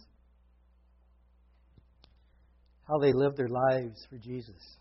How 2.86 2.98
they 2.98 3.12
lived 3.12 3.36
their 3.36 3.48
lives 3.48 4.06
for 4.08 4.18
Jesus? 4.18 4.78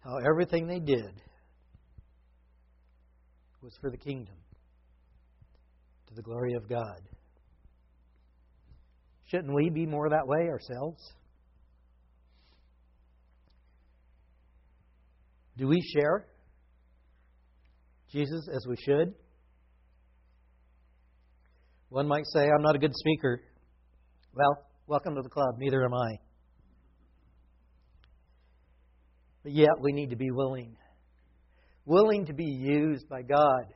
How 0.00 0.16
everything 0.28 0.66
they 0.66 0.80
did 0.80 1.12
was 3.62 3.72
for 3.80 3.88
the 3.88 3.96
kingdom 3.96 4.34
to 6.08 6.14
the 6.14 6.22
glory 6.22 6.54
of 6.54 6.68
God. 6.68 7.00
Shouldn't 9.30 9.54
we 9.54 9.70
be 9.70 9.86
more 9.86 10.08
that 10.08 10.26
way 10.26 10.48
ourselves? 10.48 11.00
Do 15.56 15.68
we 15.68 15.80
share 15.94 16.26
Jesus 18.10 18.48
as 18.52 18.66
we 18.66 18.74
should? 18.84 19.14
One 21.90 22.06
might 22.06 22.24
say, 22.32 22.48
I'm 22.48 22.62
not 22.62 22.76
a 22.76 22.78
good 22.78 22.94
speaker. 22.94 23.42
Well, 24.32 24.64
welcome 24.86 25.16
to 25.16 25.22
the 25.22 25.28
club. 25.28 25.56
Neither 25.58 25.84
am 25.84 25.92
I. 25.92 26.20
But 29.42 29.50
yet, 29.50 29.72
we 29.80 29.90
need 29.90 30.10
to 30.10 30.16
be 30.16 30.30
willing. 30.30 30.76
Willing 31.86 32.26
to 32.26 32.32
be 32.32 32.44
used 32.44 33.08
by 33.08 33.22
God, 33.22 33.74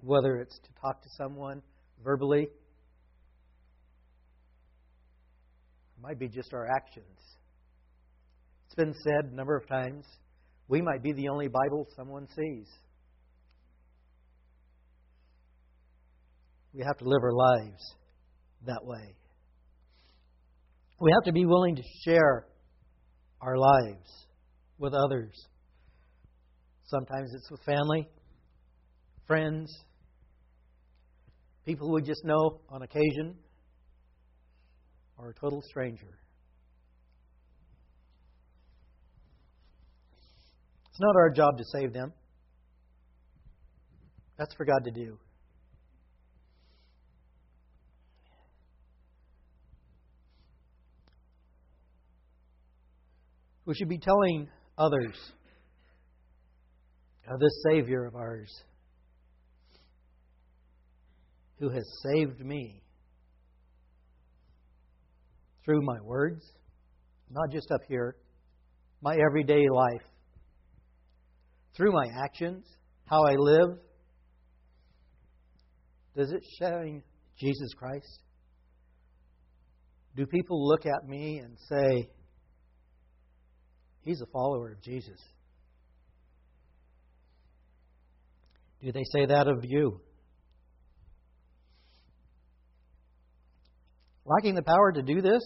whether 0.00 0.38
it's 0.38 0.58
to 0.58 0.68
talk 0.80 1.02
to 1.02 1.08
someone 1.18 1.60
verbally, 2.02 2.44
it 2.44 2.50
might 6.00 6.18
be 6.18 6.28
just 6.28 6.54
our 6.54 6.66
actions. 6.66 7.20
It's 8.64 8.74
been 8.74 8.94
said 9.04 9.32
a 9.32 9.36
number 9.36 9.54
of 9.54 9.68
times 9.68 10.06
we 10.66 10.80
might 10.80 11.02
be 11.02 11.12
the 11.12 11.28
only 11.28 11.48
Bible 11.48 11.86
someone 11.94 12.26
sees. 12.34 12.68
We 16.78 16.84
have 16.84 16.96
to 16.98 17.04
live 17.04 17.24
our 17.24 17.32
lives 17.32 17.96
that 18.66 18.84
way. 18.84 19.16
We 21.00 21.10
have 21.12 21.24
to 21.24 21.32
be 21.32 21.44
willing 21.44 21.74
to 21.74 21.82
share 22.04 22.46
our 23.40 23.58
lives 23.58 24.26
with 24.78 24.94
others. 24.94 25.32
Sometimes 26.84 27.34
it's 27.34 27.50
with 27.50 27.60
family, 27.64 28.08
friends, 29.26 29.76
people 31.66 31.92
we 31.92 32.00
just 32.00 32.24
know 32.24 32.60
on 32.68 32.82
occasion, 32.82 33.34
or 35.18 35.30
a 35.30 35.34
total 35.34 35.60
stranger. 35.68 36.16
It's 40.90 41.00
not 41.00 41.16
our 41.16 41.30
job 41.30 41.58
to 41.58 41.64
save 41.72 41.92
them. 41.92 42.12
That's 44.38 44.54
for 44.54 44.64
God 44.64 44.84
to 44.84 44.92
do. 44.92 45.18
We 53.68 53.74
should 53.74 53.90
be 53.90 53.98
telling 53.98 54.48
others 54.78 55.14
of 57.30 57.38
this 57.38 57.52
Savior 57.70 58.06
of 58.06 58.14
ours 58.14 58.50
who 61.58 61.68
has 61.68 61.84
saved 62.02 62.40
me 62.40 62.82
through 65.66 65.82
my 65.82 66.00
words, 66.02 66.50
not 67.30 67.50
just 67.50 67.70
up 67.70 67.82
here, 67.86 68.16
my 69.02 69.14
everyday 69.14 69.68
life, 69.68 70.06
through 71.76 71.92
my 71.92 72.06
actions, 72.24 72.64
how 73.04 73.22
I 73.26 73.34
live. 73.34 73.76
Does 76.16 76.32
it 76.32 76.42
shine 76.58 77.02
Jesus 77.38 77.74
Christ? 77.76 78.22
Do 80.16 80.24
people 80.24 80.66
look 80.66 80.86
at 80.86 81.06
me 81.06 81.42
and 81.44 81.54
say, 81.68 82.08
He's 84.08 84.22
a 84.22 84.26
follower 84.32 84.72
of 84.72 84.80
Jesus? 84.80 85.20
Do 88.80 88.90
they 88.90 89.04
say 89.12 89.26
that 89.26 89.46
of 89.46 89.66
you? 89.66 90.00
Lacking 94.24 94.54
the 94.54 94.62
power 94.62 94.92
to 94.92 95.02
do 95.02 95.20
this? 95.20 95.42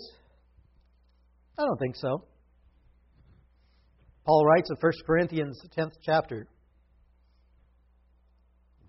I 1.58 1.62
don't 1.62 1.76
think 1.80 1.96
so. 1.96 2.24
Paul 4.24 4.46
writes 4.46 4.70
in 4.70 4.76
1 4.80 4.92
Corinthians, 5.08 5.60
10th 5.76 5.94
chapter, 6.04 6.46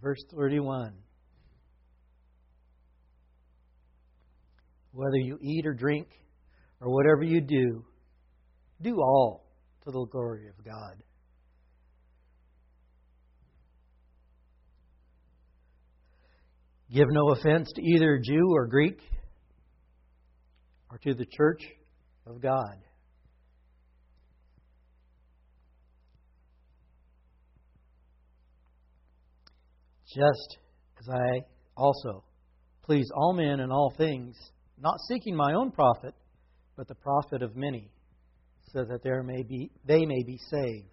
verse 0.04 0.24
31. 0.36 0.94
Whether 4.92 5.18
you 5.18 5.40
eat 5.42 5.66
or 5.66 5.74
drink 5.74 6.10
or 6.80 6.94
whatever 6.94 7.24
you 7.24 7.42
do, 7.42 7.84
do 8.80 8.98
all 8.98 9.43
to 9.84 9.92
the 9.92 10.06
glory 10.12 10.48
of 10.48 10.64
God. 10.64 10.96
Give 16.94 17.08
no 17.10 17.32
offense 17.32 17.72
to 17.76 17.82
either 17.82 18.20
Jew 18.24 18.52
or 18.54 18.68
Greek 18.68 19.00
or 20.92 21.00
to 21.00 21.14
the 21.14 21.26
church 21.26 21.62
of 22.28 22.42
God. 22.42 22.78
Just 30.16 30.58
as 31.00 31.10
I 31.10 31.42
also 31.76 32.24
please 32.84 33.10
all 33.16 33.34
men 33.34 33.60
in 33.60 33.72
all 33.72 33.94
things, 33.98 34.38
not 34.80 35.00
seeking 35.08 35.36
my 35.36 35.54
own 35.54 35.72
profit, 35.72 36.14
but 36.78 36.88
the 36.88 36.96
profit 36.96 37.42
of 37.42 37.56
many, 37.56 37.90
so 38.74 38.84
that 38.84 39.04
there 39.04 39.24
may 39.24 39.44
be, 39.44 39.72
they 39.86 40.06
may 40.06 40.24
be 40.26 40.38
saved. 40.50 40.88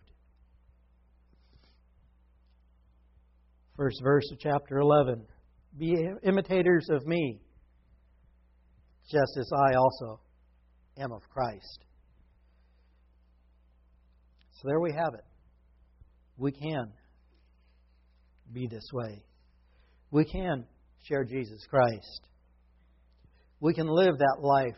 First 3.77 4.01
verse 4.05 4.31
of 4.33 4.38
chapter 4.38 4.79
11 4.79 5.25
Be 5.79 5.97
imitators 6.23 6.87
of 6.90 7.07
me, 7.07 7.40
just 9.11 9.38
as 9.38 9.51
I 9.53 9.75
also 9.75 10.21
am 10.99 11.12
of 11.12 11.23
Christ. 11.31 11.85
So 14.53 14.69
there 14.69 14.81
we 14.81 14.93
have 14.93 15.14
it. 15.14 15.25
We 16.37 16.53
can 16.53 16.93
be 18.53 18.66
this 18.66 18.87
way. 18.93 19.25
We 20.11 20.27
can 20.27 20.66
share 21.09 21.25
Jesus 21.25 21.64
Christ. 21.71 22.21
We 23.61 23.73
can 23.73 23.87
live 23.87 24.19
that 24.19 24.38
life 24.40 24.77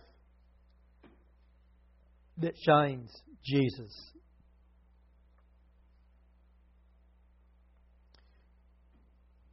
that 2.39 2.55
shines 2.65 3.11
Jesus. 3.45 4.13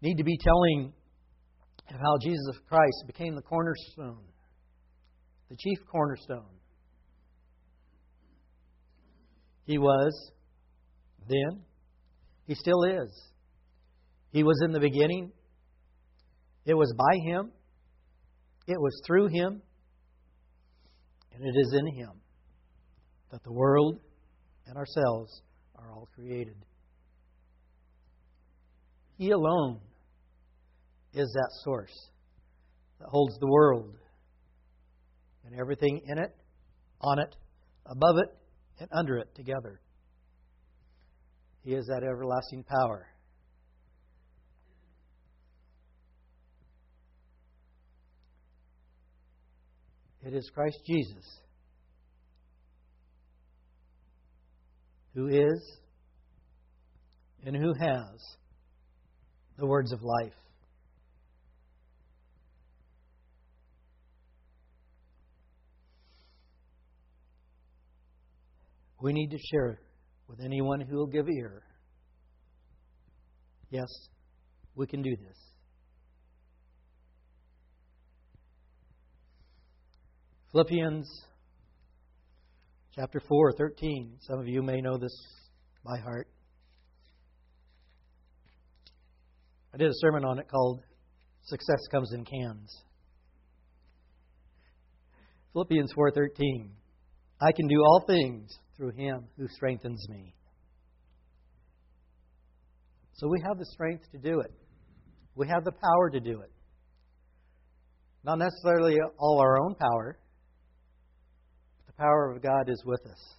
Need 0.02 0.16
to 0.16 0.24
be 0.24 0.38
telling 0.38 0.94
of 1.90 2.00
how 2.00 2.18
Jesus 2.22 2.58
Christ 2.70 3.04
became 3.08 3.36
the 3.36 3.42
cornerstone, 3.42 4.24
the 5.50 5.58
chief 5.58 5.78
cornerstone. 5.92 6.56
He 9.66 9.78
was 9.78 10.32
then, 11.28 11.62
he 12.46 12.56
still 12.56 12.84
is. 12.84 13.30
He 14.32 14.44
was 14.44 14.62
in 14.64 14.72
the 14.72 14.80
beginning. 14.80 15.32
It 16.66 16.74
was 16.74 16.94
by 16.98 17.18
Him. 17.24 17.52
It 18.68 18.80
was 18.80 19.02
through 19.06 19.28
Him. 19.28 19.62
And 21.34 21.44
it 21.44 21.60
is 21.60 21.74
in 21.74 21.88
Him 21.88 22.12
that 23.32 23.44
the 23.44 23.52
world 23.52 24.00
and 24.66 24.78
ourselves 24.78 25.42
are 25.76 25.92
all 25.92 26.08
created. 26.16 26.56
He 29.18 29.32
alone 29.32 29.80
is 31.14 31.32
that 31.34 31.50
source 31.64 32.10
that 33.00 33.08
holds 33.10 33.38
the 33.40 33.48
world 33.48 33.96
and 35.46 35.60
everything 35.60 36.02
in 36.08 36.18
it, 36.18 36.36
on 37.02 37.20
it, 37.20 37.36
above 37.86 38.18
it, 38.18 38.30
and 38.80 38.90
under 38.92 39.18
it 39.18 39.28
together. 39.36 39.82
He 41.64 41.74
is 41.74 41.86
that 41.88 42.04
everlasting 42.04 42.64
power. 42.64 43.08
It 50.22 50.34
is 50.34 50.50
Christ 50.54 50.80
Jesus 50.86 51.26
who 55.14 55.28
is 55.28 55.78
and 57.46 57.56
who 57.56 57.74
has 57.74 58.38
the 59.58 59.66
words 59.66 59.92
of 59.92 60.02
life. 60.02 60.34
We 69.02 69.14
need 69.14 69.32
to 69.32 69.38
share 69.52 69.80
with 70.28 70.40
anyone 70.44 70.82
who 70.82 70.98
will 70.98 71.08
give 71.08 71.30
ear. 71.30 71.64
Yes, 73.70 73.88
we 74.76 74.88
can 74.88 75.02
do 75.02 75.16
this. 75.16 75.38
Philippians 80.52 81.08
chapter 83.00 83.22
4, 83.30 83.54
13. 83.54 84.18
Some 84.20 84.40
of 84.40 84.48
you 84.50 84.62
may 84.62 84.82
know 84.82 84.98
this 84.98 85.16
by 85.86 85.98
heart. 86.00 86.28
I 89.74 89.78
did 89.78 89.88
a 89.88 89.94
sermon 90.02 90.26
on 90.26 90.38
it 90.38 90.50
called 90.50 90.82
success 91.44 91.80
comes 91.90 92.12
in 92.12 92.26
cans. 92.26 92.84
Philippians 95.54 95.94
4:13 95.94 96.72
I 97.42 97.54
can 97.54 97.68
do 97.68 97.82
all 97.82 98.04
things 98.06 98.52
through 98.76 98.92
him 98.92 99.30
who 99.38 99.48
strengthens 99.48 100.06
me. 100.10 100.34
So 103.14 103.30
we 103.30 103.42
have 103.48 103.58
the 103.58 103.66
strength 103.66 104.12
to 104.12 104.18
do 104.18 104.42
it. 104.42 104.52
We 105.36 105.48
have 105.48 105.64
the 105.64 105.72
power 105.72 106.10
to 106.12 106.20
do 106.20 106.42
it. 106.42 106.52
Not 108.26 108.40
necessarily 108.40 108.98
all 109.18 109.40
our 109.40 109.58
own 109.58 109.76
power, 109.76 110.20
power 112.00 112.32
of 112.32 112.42
God 112.42 112.70
is 112.70 112.82
with 112.86 113.06
us. 113.06 113.36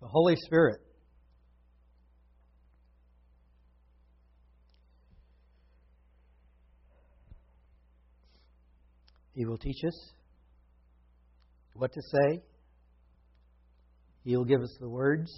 The 0.00 0.06
Holy 0.06 0.36
Spirit. 0.44 0.80
He 9.34 9.46
will 9.46 9.56
teach 9.56 9.82
us 9.86 10.12
what 11.74 11.90
to 11.94 12.00
say. 12.02 12.42
He'll 14.24 14.44
give 14.44 14.60
us 14.60 14.76
the 14.78 14.88
words 14.88 15.32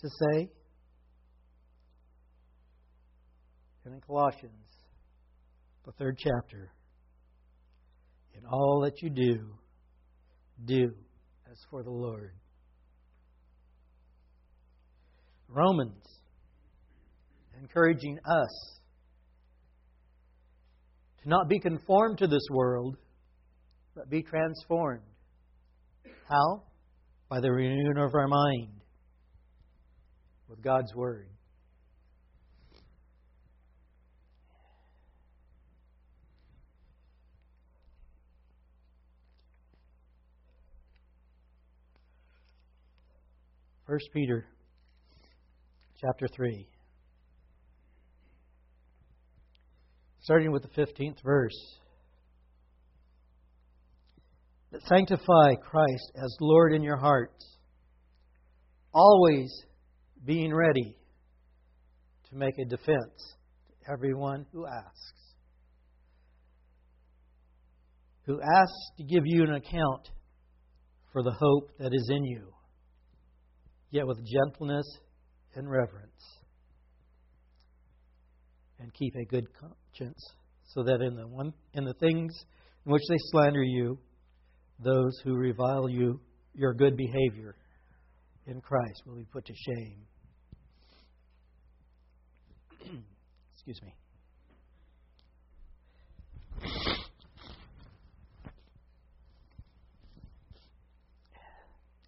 to 0.00 0.08
say. 0.08 0.50
And 3.84 3.94
in 3.94 4.00
Colossians, 4.00 4.66
the 5.84 5.92
third 5.92 6.18
chapter, 6.18 6.72
in 8.34 8.46
all 8.46 8.80
that 8.84 9.02
you 9.02 9.10
do, 9.10 9.50
do 10.64 10.92
as 11.50 11.58
for 11.70 11.82
the 11.82 11.90
Lord. 11.90 12.32
Romans, 15.48 16.04
encouraging 17.60 18.18
us 18.18 18.78
to 21.22 21.28
not 21.28 21.48
be 21.48 21.58
conformed 21.58 22.18
to 22.18 22.26
this 22.26 22.46
world, 22.50 22.96
but 23.94 24.10
be 24.10 24.22
transformed. 24.22 25.02
How? 26.28 26.64
By 27.28 27.40
the 27.40 27.50
renewing 27.50 27.98
of 27.98 28.14
our 28.14 28.28
mind 28.28 28.68
with 30.48 30.62
God's 30.62 30.94
Word. 30.94 31.28
First 43.86 44.08
Peter 44.12 44.44
chapter 46.00 46.26
3. 46.26 46.66
Starting 50.22 50.50
with 50.50 50.62
the 50.62 50.82
15th 50.82 51.22
verse. 51.22 51.76
That 54.72 54.82
sanctify 54.88 55.54
Christ 55.62 56.12
as 56.16 56.36
Lord 56.40 56.74
in 56.74 56.82
your 56.82 56.96
hearts, 56.96 57.58
always 58.92 59.52
being 60.24 60.52
ready 60.52 60.96
to 62.30 62.36
make 62.36 62.58
a 62.58 62.64
defense 62.64 63.36
to 63.68 63.92
everyone 63.92 64.46
who 64.52 64.66
asks. 64.66 65.12
Who 68.24 68.40
asks 68.40 68.90
to 68.96 69.04
give 69.04 69.22
you 69.26 69.44
an 69.44 69.54
account 69.54 70.10
for 71.12 71.22
the 71.22 71.36
hope 71.38 71.70
that 71.78 71.94
is 71.94 72.10
in 72.10 72.24
you 72.24 72.55
yet 73.90 74.06
with 74.06 74.18
gentleness 74.26 74.86
and 75.54 75.70
reverence. 75.70 76.12
And 78.78 78.92
keep 78.92 79.14
a 79.16 79.24
good 79.24 79.46
conscience, 79.58 80.22
so 80.66 80.82
that 80.82 81.00
in 81.00 81.16
the 81.16 81.26
one 81.26 81.52
in 81.72 81.84
the 81.84 81.94
things 81.94 82.32
in 82.84 82.92
which 82.92 83.02
they 83.08 83.16
slander 83.30 83.62
you, 83.62 83.98
those 84.78 85.18
who 85.24 85.34
revile 85.34 85.88
you, 85.88 86.20
your 86.54 86.74
good 86.74 86.96
behavior 86.96 87.56
in 88.46 88.60
Christ 88.60 89.02
will 89.06 89.16
be 89.16 89.26
put 89.32 89.46
to 89.46 89.54
shame. 89.54 90.02
Excuse 93.54 93.80
me. 93.82 93.94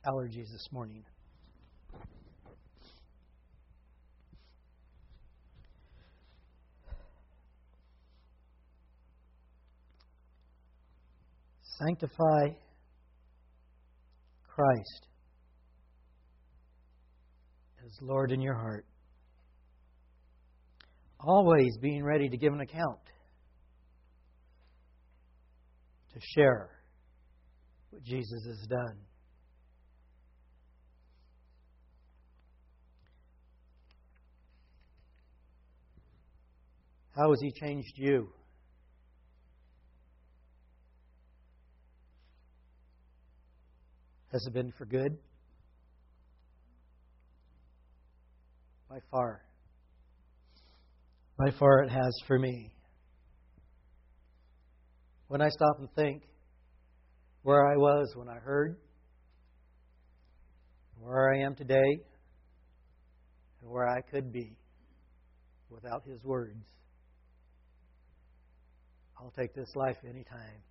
Allergies 0.06 0.50
this 0.52 0.68
morning. 0.70 1.04
Sanctify 11.78 12.48
Christ 14.48 15.06
as 17.84 17.92
Lord 18.02 18.32
in 18.32 18.40
your 18.40 18.54
heart. 18.54 18.84
Always 21.20 21.76
being 21.80 22.04
ready 22.04 22.28
to 22.28 22.36
give 22.36 22.52
an 22.52 22.60
account, 22.60 23.00
to 26.14 26.20
share 26.34 26.70
what 27.90 28.02
Jesus 28.02 28.44
has 28.46 28.66
done. 28.68 28.98
How 37.16 37.30
has 37.30 37.40
He 37.40 37.52
changed 37.52 37.94
you? 37.96 38.28
Has 44.32 44.44
it 44.46 44.52
been 44.52 44.72
for 44.76 44.84
good? 44.84 45.16
By 48.90 48.98
far. 49.10 49.42
By 51.38 51.50
far 51.58 51.82
it 51.84 51.90
has 51.90 52.12
for 52.26 52.38
me. 52.38 52.72
When 55.28 55.40
I 55.40 55.48
stop 55.48 55.78
and 55.78 55.88
think 55.94 56.22
where 57.42 57.66
I 57.66 57.76
was 57.76 58.12
when 58.16 58.28
I 58.28 58.38
heard, 58.38 58.76
where 60.98 61.32
I 61.32 61.40
am 61.46 61.54
today, 61.54 61.98
and 63.62 63.70
where 63.70 63.88
I 63.88 64.00
could 64.02 64.32
be 64.32 64.56
without 65.70 66.02
His 66.04 66.22
words, 66.22 66.64
I'll 69.18 69.32
take 69.38 69.54
this 69.54 69.70
life 69.74 69.96
anytime, 70.04 70.62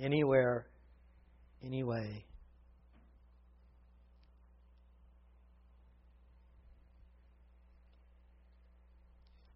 anywhere, 0.00 0.66
anyway. 1.64 2.24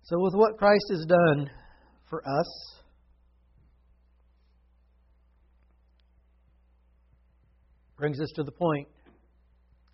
So, 0.03 0.19
with 0.19 0.35
what 0.35 0.59
Christ 0.59 0.85
has 0.91 1.07
done 1.07 1.51
for 2.09 2.21
us, 2.27 2.81
brings 7.97 8.21
us 8.21 8.31
to 8.35 8.43
the 8.43 8.51
point 8.51 8.89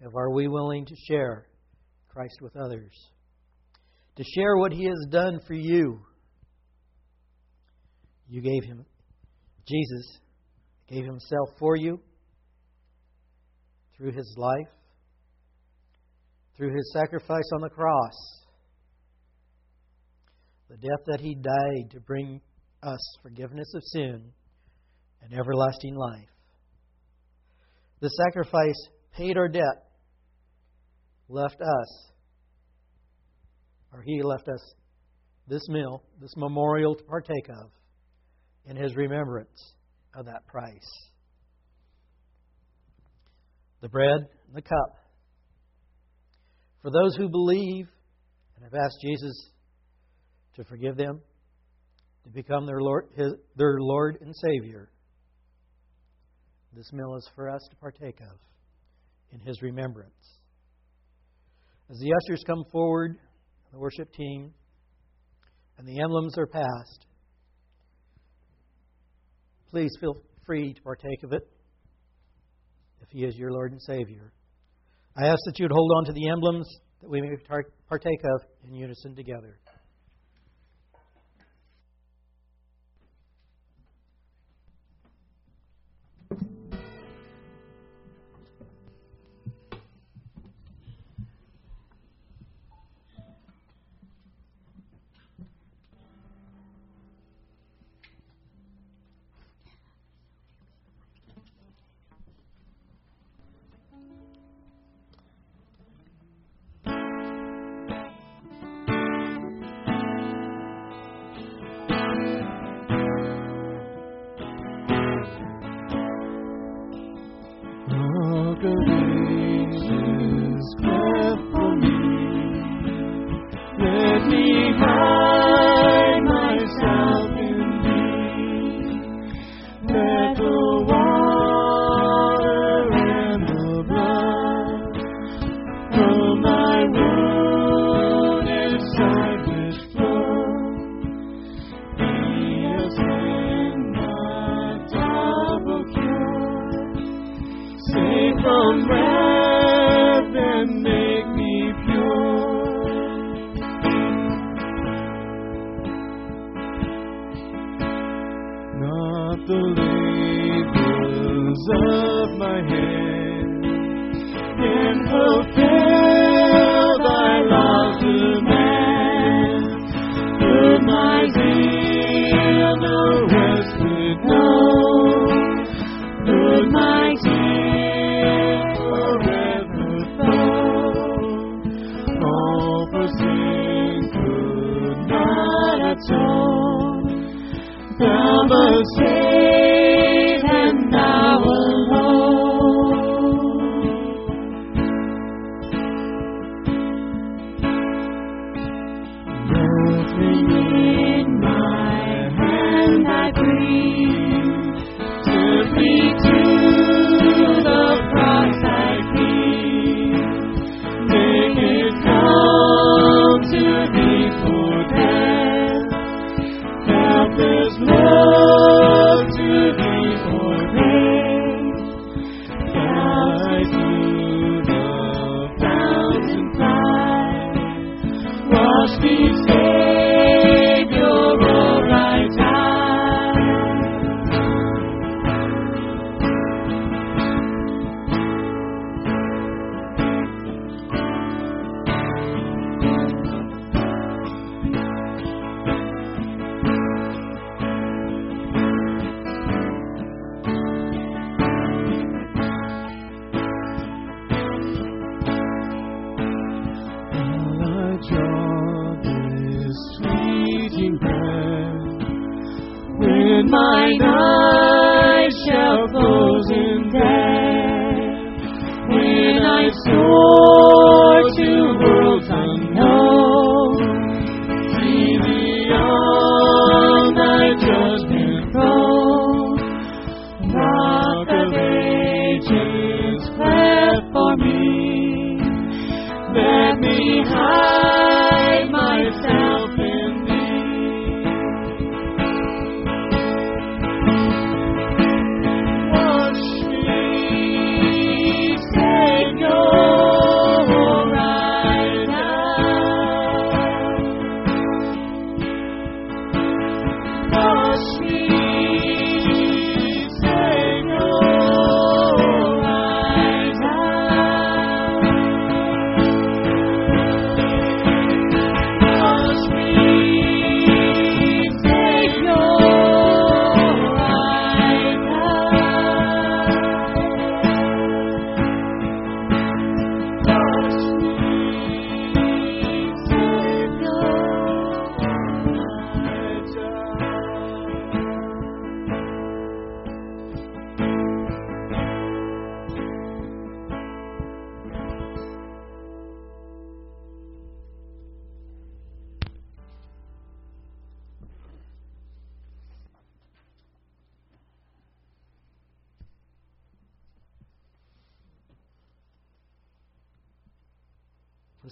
of 0.02 0.14
are 0.14 0.30
we 0.30 0.48
willing 0.48 0.86
to 0.86 0.94
share 1.08 1.46
Christ 2.08 2.38
with 2.40 2.56
others? 2.56 2.92
To 4.16 4.24
share 4.24 4.56
what 4.56 4.72
He 4.72 4.84
has 4.84 5.06
done 5.10 5.40
for 5.46 5.54
you. 5.54 6.00
You 8.28 8.40
gave 8.40 8.64
Him 8.64 8.86
Jesus 9.68 10.18
gave 10.88 11.04
himself 11.04 11.50
for 11.58 11.76
you 11.76 12.00
through 13.96 14.12
his 14.12 14.34
life, 14.36 14.68
through 16.56 16.74
his 16.74 16.92
sacrifice 16.92 17.48
on 17.54 17.60
the 17.60 17.68
cross, 17.68 18.14
the 20.68 20.76
death 20.76 21.04
that 21.06 21.20
he 21.20 21.34
died 21.34 21.90
to 21.90 22.00
bring 22.00 22.40
us 22.82 23.18
forgiveness 23.22 23.72
of 23.74 23.82
sin 23.84 24.32
and 25.22 25.38
everlasting 25.38 25.94
life. 25.94 26.28
The 28.00 28.08
sacrifice 28.08 28.88
paid 29.16 29.36
our 29.36 29.48
debt, 29.48 29.86
left 31.28 31.60
us, 31.60 32.12
or 33.92 34.02
he 34.04 34.22
left 34.22 34.48
us 34.48 34.74
this 35.48 35.66
meal, 35.68 36.02
this 36.20 36.34
memorial 36.36 36.94
to 36.94 37.04
partake 37.04 37.48
of 37.48 37.70
in 38.66 38.76
his 38.76 38.94
remembrance 38.96 39.74
of 40.16 40.26
that 40.26 40.46
price. 40.46 41.10
The 43.82 43.88
bread 43.88 44.20
and 44.48 44.56
the 44.56 44.62
cup. 44.62 44.98
For 46.82 46.90
those 46.90 47.14
who 47.16 47.28
believe 47.28 47.86
and 48.56 48.64
have 48.64 48.74
asked 48.74 48.98
Jesus 49.02 49.50
to 50.56 50.64
forgive 50.64 50.96
them, 50.96 51.20
to 52.24 52.30
become 52.30 52.66
their 52.66 52.80
Lord, 52.80 53.08
his, 53.14 53.32
their 53.56 53.76
Lord 53.78 54.18
and 54.20 54.34
Savior, 54.34 54.90
this 56.76 56.92
meal 56.92 57.14
is 57.16 57.28
for 57.34 57.48
us 57.48 57.60
to 57.70 57.76
partake 57.76 58.20
of 58.20 58.38
in 59.32 59.40
His 59.40 59.62
remembrance. 59.62 60.12
As 61.90 61.98
the 61.98 62.12
ushers 62.12 62.42
come 62.46 62.64
forward, 62.70 63.16
the 63.72 63.78
worship 63.78 64.12
team, 64.12 64.52
and 65.78 65.86
the 65.86 66.00
emblems 66.00 66.36
are 66.36 66.46
passed. 66.46 67.06
Please 69.70 69.90
feel 70.00 70.16
free 70.44 70.72
to 70.72 70.82
partake 70.82 71.22
of 71.24 71.32
it 71.32 71.42
if 73.02 73.08
He 73.10 73.24
is 73.24 73.36
your 73.36 73.50
Lord 73.50 73.72
and 73.72 73.82
Savior. 73.82 74.32
I 75.16 75.26
ask 75.26 75.38
that 75.46 75.58
you 75.58 75.64
would 75.64 75.72
hold 75.72 75.92
on 75.96 76.04
to 76.04 76.12
the 76.12 76.28
emblems 76.28 76.68
that 77.00 77.10
we 77.10 77.20
may 77.20 77.30
partake 77.88 78.20
of 78.24 78.42
in 78.64 78.74
unison 78.74 79.14
together. 79.16 79.58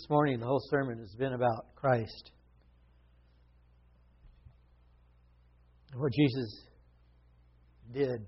This 0.05 0.11
morning, 0.11 0.38
the 0.38 0.44
whole 0.44 0.61
sermon 0.68 0.98
has 0.98 1.14
been 1.18 1.32
about 1.32 1.74
Christ. 1.76 2.32
what 5.94 6.12
Jesus 6.12 6.66
did, 7.90 8.26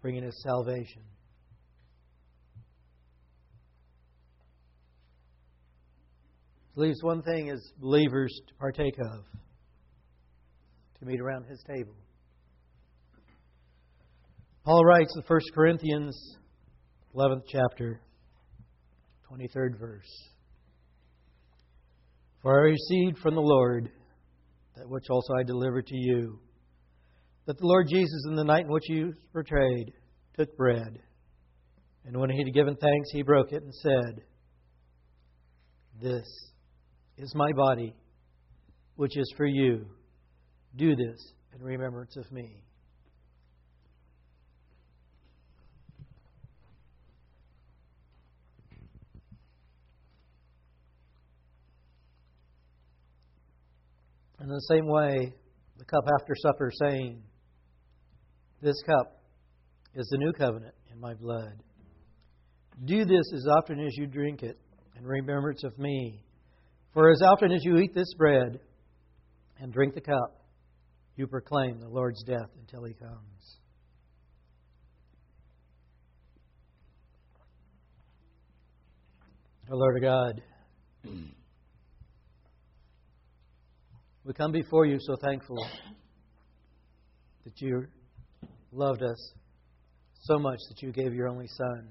bringing 0.00 0.24
us 0.24 0.32
salvation. 0.42 1.02
leaves 6.76 7.02
one 7.02 7.20
thing 7.20 7.50
as 7.50 7.60
believers 7.78 8.34
to 8.48 8.54
partake 8.54 8.96
of 8.98 9.22
to 10.98 11.04
meet 11.04 11.20
around 11.20 11.44
his 11.44 11.62
table. 11.68 11.94
Paul 14.64 14.82
writes 14.82 15.12
in 15.14 15.22
1 15.26 15.40
Corinthians 15.54 16.18
11th 17.14 17.42
chapter, 17.52 18.00
23rd 19.30 19.78
verse. 19.78 20.28
For 22.42 22.60
I 22.60 22.70
received 22.70 23.18
from 23.18 23.34
the 23.34 23.40
Lord 23.40 23.90
that 24.76 24.88
which 24.88 25.06
also 25.10 25.34
I 25.34 25.42
delivered 25.42 25.86
to 25.86 25.96
you, 25.96 26.38
that 27.46 27.58
the 27.58 27.66
Lord 27.66 27.88
Jesus, 27.88 28.24
in 28.28 28.36
the 28.36 28.44
night 28.44 28.66
in 28.66 28.72
which 28.72 28.84
he 28.86 29.04
was 29.04 29.14
betrayed, 29.34 29.92
took 30.36 30.56
bread, 30.56 30.98
and 32.04 32.16
when 32.16 32.30
he 32.30 32.38
had 32.38 32.54
given 32.54 32.76
thanks, 32.76 33.10
he 33.12 33.22
broke 33.22 33.52
it 33.52 33.62
and 33.62 33.74
said, 33.74 34.22
This 36.00 36.24
is 37.18 37.34
my 37.34 37.50
body, 37.52 37.94
which 38.94 39.16
is 39.16 39.32
for 39.36 39.46
you. 39.46 39.86
Do 40.76 40.94
this 40.94 41.32
in 41.54 41.62
remembrance 41.62 42.16
of 42.16 42.30
me. 42.30 42.62
In 54.46 54.52
the 54.52 54.60
same 54.60 54.86
way, 54.86 55.34
the 55.76 55.84
cup 55.84 56.04
after 56.20 56.32
supper, 56.40 56.70
saying, 56.80 57.20
This 58.62 58.80
cup 58.86 59.20
is 59.92 60.06
the 60.12 60.18
new 60.18 60.32
covenant 60.32 60.72
in 60.92 61.00
my 61.00 61.14
blood. 61.14 61.64
Do 62.84 63.04
this 63.04 63.24
as 63.34 63.48
often 63.48 63.80
as 63.80 63.96
you 63.96 64.06
drink 64.06 64.44
it 64.44 64.56
in 64.96 65.04
remembrance 65.04 65.64
of 65.64 65.76
me. 65.80 66.20
For 66.94 67.10
as 67.10 67.22
often 67.22 67.50
as 67.50 67.64
you 67.64 67.78
eat 67.78 67.92
this 67.92 68.14
bread 68.16 68.60
and 69.58 69.72
drink 69.72 69.96
the 69.96 70.00
cup, 70.00 70.46
you 71.16 71.26
proclaim 71.26 71.80
the 71.80 71.88
Lord's 71.88 72.22
death 72.22 72.50
until 72.60 72.84
he 72.84 72.94
comes. 72.94 73.58
O 79.72 79.74
Lord 79.74 79.96
of 79.96 80.02
God, 80.02 80.42
we 84.26 84.32
come 84.32 84.50
before 84.50 84.84
you 84.84 84.98
so 84.98 85.14
thankful 85.22 85.64
that 87.44 87.52
you 87.60 87.86
loved 88.72 89.00
us 89.00 89.32
so 90.22 90.36
much 90.36 90.58
that 90.68 90.82
you 90.82 90.90
gave 90.90 91.14
your 91.14 91.28
only 91.28 91.46
Son. 91.46 91.88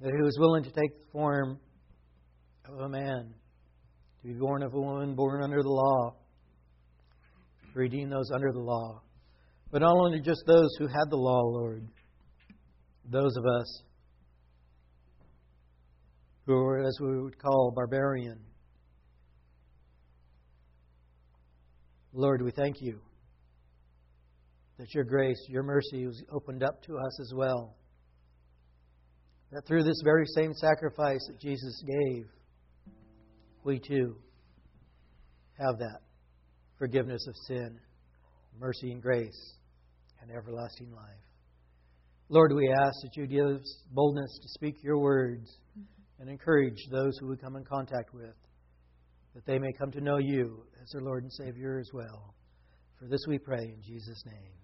That 0.00 0.12
he 0.16 0.22
was 0.22 0.36
willing 0.38 0.62
to 0.62 0.70
take 0.70 0.96
the 0.96 1.10
form 1.10 1.58
of 2.68 2.78
a 2.78 2.88
man, 2.88 3.34
to 4.20 4.28
be 4.28 4.34
born 4.34 4.62
of 4.62 4.74
a 4.74 4.80
woman 4.80 5.16
born 5.16 5.42
under 5.42 5.60
the 5.60 5.68
law, 5.68 6.14
to 7.72 7.78
redeem 7.78 8.10
those 8.10 8.30
under 8.32 8.52
the 8.52 8.60
law. 8.60 9.02
But 9.72 9.82
not 9.82 9.96
only 9.96 10.20
just 10.20 10.44
those 10.46 10.70
who 10.78 10.86
had 10.86 11.10
the 11.10 11.16
law, 11.16 11.40
Lord, 11.40 11.88
those 13.10 13.36
of 13.36 13.44
us 13.44 13.82
who 16.46 16.54
are, 16.54 16.86
as 16.86 16.96
we 17.00 17.22
would 17.22 17.42
call, 17.42 17.72
barbarian. 17.74 18.38
Lord, 22.12 22.42
we 22.42 22.50
thank 22.50 22.76
you 22.80 23.00
that 24.78 24.92
your 24.94 25.04
grace, 25.04 25.38
your 25.48 25.62
mercy 25.62 26.06
was 26.06 26.22
opened 26.30 26.62
up 26.62 26.82
to 26.82 26.98
us 26.98 27.20
as 27.20 27.32
well. 27.34 27.74
That 29.50 29.66
through 29.66 29.84
this 29.84 30.00
very 30.04 30.26
same 30.26 30.52
sacrifice 30.54 31.20
that 31.28 31.40
Jesus 31.40 31.82
gave, 31.86 32.26
we 33.64 33.78
too 33.78 34.16
have 35.58 35.78
that 35.78 36.00
forgiveness 36.78 37.26
of 37.28 37.34
sin, 37.46 37.78
mercy 38.58 38.92
and 38.92 39.00
grace, 39.00 39.54
and 40.20 40.30
everlasting 40.30 40.90
life. 40.90 41.22
Lord, 42.28 42.52
we 42.54 42.68
ask 42.68 42.94
that 43.02 43.16
you 43.16 43.26
give 43.26 43.46
us 43.46 43.84
boldness 43.90 44.38
to 44.42 44.48
speak 44.48 44.82
your 44.82 44.98
words 44.98 45.56
and 46.18 46.28
encourage 46.28 46.78
those 46.90 47.16
who 47.18 47.28
we 47.28 47.36
come 47.36 47.56
in 47.56 47.64
contact 47.64 48.12
with, 48.14 48.34
that 49.34 49.46
they 49.46 49.58
may 49.58 49.72
come 49.72 49.90
to 49.92 50.00
know 50.00 50.18
you 50.18 50.64
as 50.82 50.90
their 50.90 51.02
Lord 51.02 51.22
and 51.22 51.32
Savior 51.32 51.78
as 51.78 51.90
well. 51.92 52.34
For 52.98 53.06
this 53.06 53.24
we 53.26 53.38
pray 53.38 53.64
in 53.64 53.82
Jesus' 53.82 54.22
name. 54.26 54.61